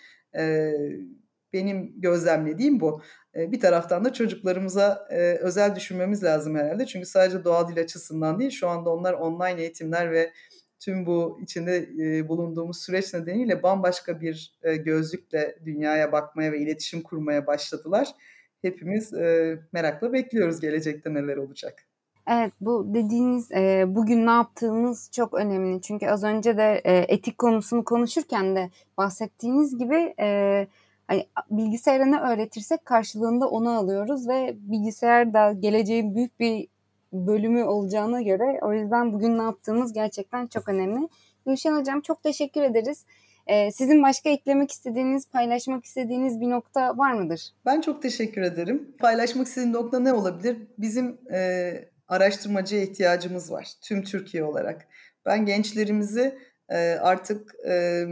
Benim 1.53 2.01
gözlemlediğim 2.01 2.81
bu. 2.81 3.03
Bir 3.35 3.61
taraftan 3.61 4.05
da 4.05 4.13
çocuklarımıza 4.13 5.09
özel 5.41 5.77
düşünmemiz 5.77 6.25
lazım 6.25 6.57
herhalde. 6.57 6.87
Çünkü 6.87 7.07
sadece 7.07 7.45
doğal 7.45 7.69
dil 7.69 7.81
açısından 7.81 8.41
değil 8.41 8.51
şu 8.51 8.69
anda 8.69 8.91
onlar 8.91 9.13
online 9.13 9.61
eğitimler 9.61 10.13
ve 10.13 10.31
tüm 10.81 11.07
bu 11.07 11.39
içinde 11.43 11.89
e, 11.99 12.29
bulunduğumuz 12.29 12.83
süreç 12.83 13.15
nedeniyle 13.15 13.63
bambaşka 13.63 14.21
bir 14.21 14.55
e, 14.63 14.77
gözlükle 14.77 15.57
dünyaya 15.65 16.13
bakmaya 16.13 16.53
ve 16.53 16.59
iletişim 16.59 17.03
kurmaya 17.03 17.47
başladılar. 17.47 18.09
Hepimiz 18.63 19.15
e, 19.15 19.59
merakla 19.73 20.13
bekliyoruz 20.13 20.61
gelecekte 20.61 21.15
neler 21.15 21.37
olacak. 21.37 21.87
Evet 22.29 22.53
bu 22.61 22.95
dediğiniz 22.95 23.53
e, 23.53 23.85
bugün 23.89 24.27
ne 24.27 24.31
yaptığımız 24.31 25.11
çok 25.13 25.35
önemli. 25.35 25.83
Çünkü 25.83 26.07
az 26.07 26.25
önce 26.25 26.57
de 26.57 26.81
e, 26.85 26.97
etik 26.97 27.39
konusunu 27.39 27.85
konuşurken 27.85 28.57
de 28.57 28.71
bahsettiğiniz 28.99 29.79
gibi 29.79 30.15
e, 30.21 30.67
hani 31.07 31.27
bilgisayara 31.51 32.05
ne 32.07 32.21
öğretirsek 32.21 32.85
karşılığında 32.85 33.49
onu 33.49 33.71
alıyoruz 33.71 34.29
ve 34.29 34.57
bilgisayar 34.59 35.35
da 35.35 35.53
geleceğin 35.53 36.15
büyük 36.15 36.41
bir 36.41 36.69
bölümü 37.13 37.65
olacağına 37.65 38.23
göre 38.23 38.59
o 38.63 38.73
yüzden 38.73 39.13
bugün 39.13 39.39
ne 39.39 39.43
yaptığımız 39.43 39.93
gerçekten 39.93 40.47
çok 40.47 40.69
önemli. 40.69 41.09
Gülşen 41.47 41.77
Hocam 41.81 42.01
çok 42.01 42.23
teşekkür 42.23 42.63
ederiz. 42.63 43.05
Ee, 43.47 43.71
sizin 43.71 44.03
başka 44.03 44.31
eklemek 44.31 44.71
istediğiniz, 44.71 45.29
paylaşmak 45.31 45.85
istediğiniz 45.85 46.41
bir 46.41 46.51
nokta 46.51 46.99
var 46.99 47.13
mıdır? 47.13 47.51
Ben 47.67 47.81
çok 47.81 48.03
teşekkür 48.03 48.43
ederim. 48.43 48.97
Paylaşmak 48.99 49.47
istediğim 49.47 49.73
nokta 49.73 50.01
ne 50.01 50.13
olabilir? 50.13 50.57
Bizim 50.79 51.19
e, 51.33 51.73
araştırmacıya 52.09 52.83
ihtiyacımız 52.83 53.53
var 53.53 53.69
tüm 53.83 54.03
Türkiye 54.03 54.45
olarak. 54.45 54.89
Ben 55.27 55.47
gençlerimizi 55.47 56.39
e, 56.69 56.77
artık 56.79 57.55
e, 57.69 58.05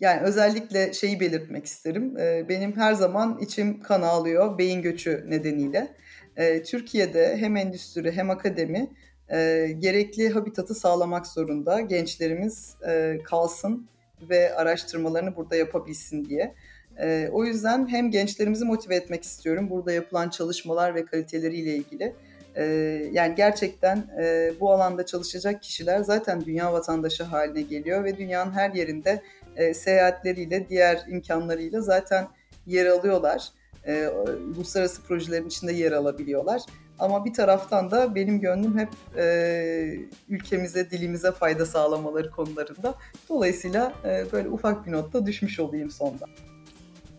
yani 0.00 0.20
özellikle 0.22 0.92
şeyi 0.92 1.20
belirtmek 1.20 1.66
isterim. 1.66 2.18
E, 2.18 2.48
benim 2.48 2.76
her 2.76 2.94
zaman 2.94 3.38
içim 3.40 3.80
kan 3.80 4.02
ağlıyor 4.02 4.58
beyin 4.58 4.82
göçü 4.82 5.24
nedeniyle 5.28 5.96
e, 6.36 6.62
Türkiye'de 6.62 7.36
hem 7.36 7.56
endüstri 7.56 8.12
hem 8.12 8.30
akademi 8.30 8.90
e, 9.32 9.68
gerekli 9.78 10.28
habitatı 10.28 10.74
sağlamak 10.74 11.26
zorunda. 11.26 11.80
Gençlerimiz 11.80 12.74
e, 12.88 13.18
kalsın 13.24 13.88
ve 14.20 14.54
araştırmalarını 14.54 15.36
burada 15.36 15.56
yapabilsin 15.56 16.24
diye. 16.24 16.54
E, 16.98 17.28
o 17.32 17.44
yüzden 17.44 17.88
hem 17.88 18.10
gençlerimizi 18.10 18.64
motive 18.64 18.94
etmek 18.94 19.22
istiyorum 19.22 19.70
burada 19.70 19.92
yapılan 19.92 20.30
çalışmalar 20.30 20.94
ve 20.94 21.04
kaliteleriyle 21.04 21.74
ilgili. 21.76 22.14
E, 22.54 22.64
yani 23.12 23.34
gerçekten 23.34 23.96
e, 24.22 24.52
bu 24.60 24.72
alanda 24.72 25.06
çalışacak 25.06 25.62
kişiler 25.62 26.00
zaten 26.00 26.44
dünya 26.44 26.72
vatandaşı 26.72 27.24
haline 27.24 27.62
geliyor 27.62 28.04
ve 28.04 28.18
dünyanın 28.18 28.52
her 28.52 28.70
yerinde 28.70 29.22
e, 29.56 29.74
seyahatleriyle, 29.74 30.68
diğer 30.68 31.04
imkanlarıyla 31.08 31.80
zaten 31.80 32.28
yer 32.66 32.86
alıyorlar 32.86 33.48
e, 33.86 34.08
uluslararası 34.56 35.02
projelerin 35.02 35.46
içinde 35.46 35.72
yer 35.72 35.92
alabiliyorlar. 35.92 36.62
Ama 36.98 37.24
bir 37.24 37.32
taraftan 37.32 37.90
da 37.90 38.14
benim 38.14 38.40
gönlüm 38.40 38.78
hep 38.78 38.88
e, 39.16 39.98
ülkemize, 40.28 40.90
dilimize 40.90 41.32
fayda 41.32 41.66
sağlamaları 41.66 42.30
konularında. 42.30 42.94
Dolayısıyla 43.28 43.92
e, 44.04 44.32
böyle 44.32 44.48
ufak 44.48 44.86
bir 44.86 44.92
notta 44.92 45.26
düşmüş 45.26 45.60
olayım 45.60 45.90
sonda. 45.90 46.24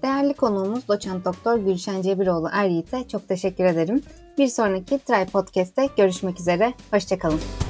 Değerli 0.03 0.34
konuğumuz 0.34 0.88
doçent 0.88 1.26
doktor 1.26 1.59
Gülşen 1.59 2.01
Cebiroğlu 2.01 2.49
Er 2.53 3.07
çok 3.07 3.28
teşekkür 3.28 3.65
ederim. 3.65 4.01
Bir 4.38 4.47
sonraki 4.47 4.99
Try 4.99 5.26
Podcast'te 5.26 5.89
görüşmek 5.97 6.39
üzere. 6.39 6.74
Hoşçakalın. 6.91 7.66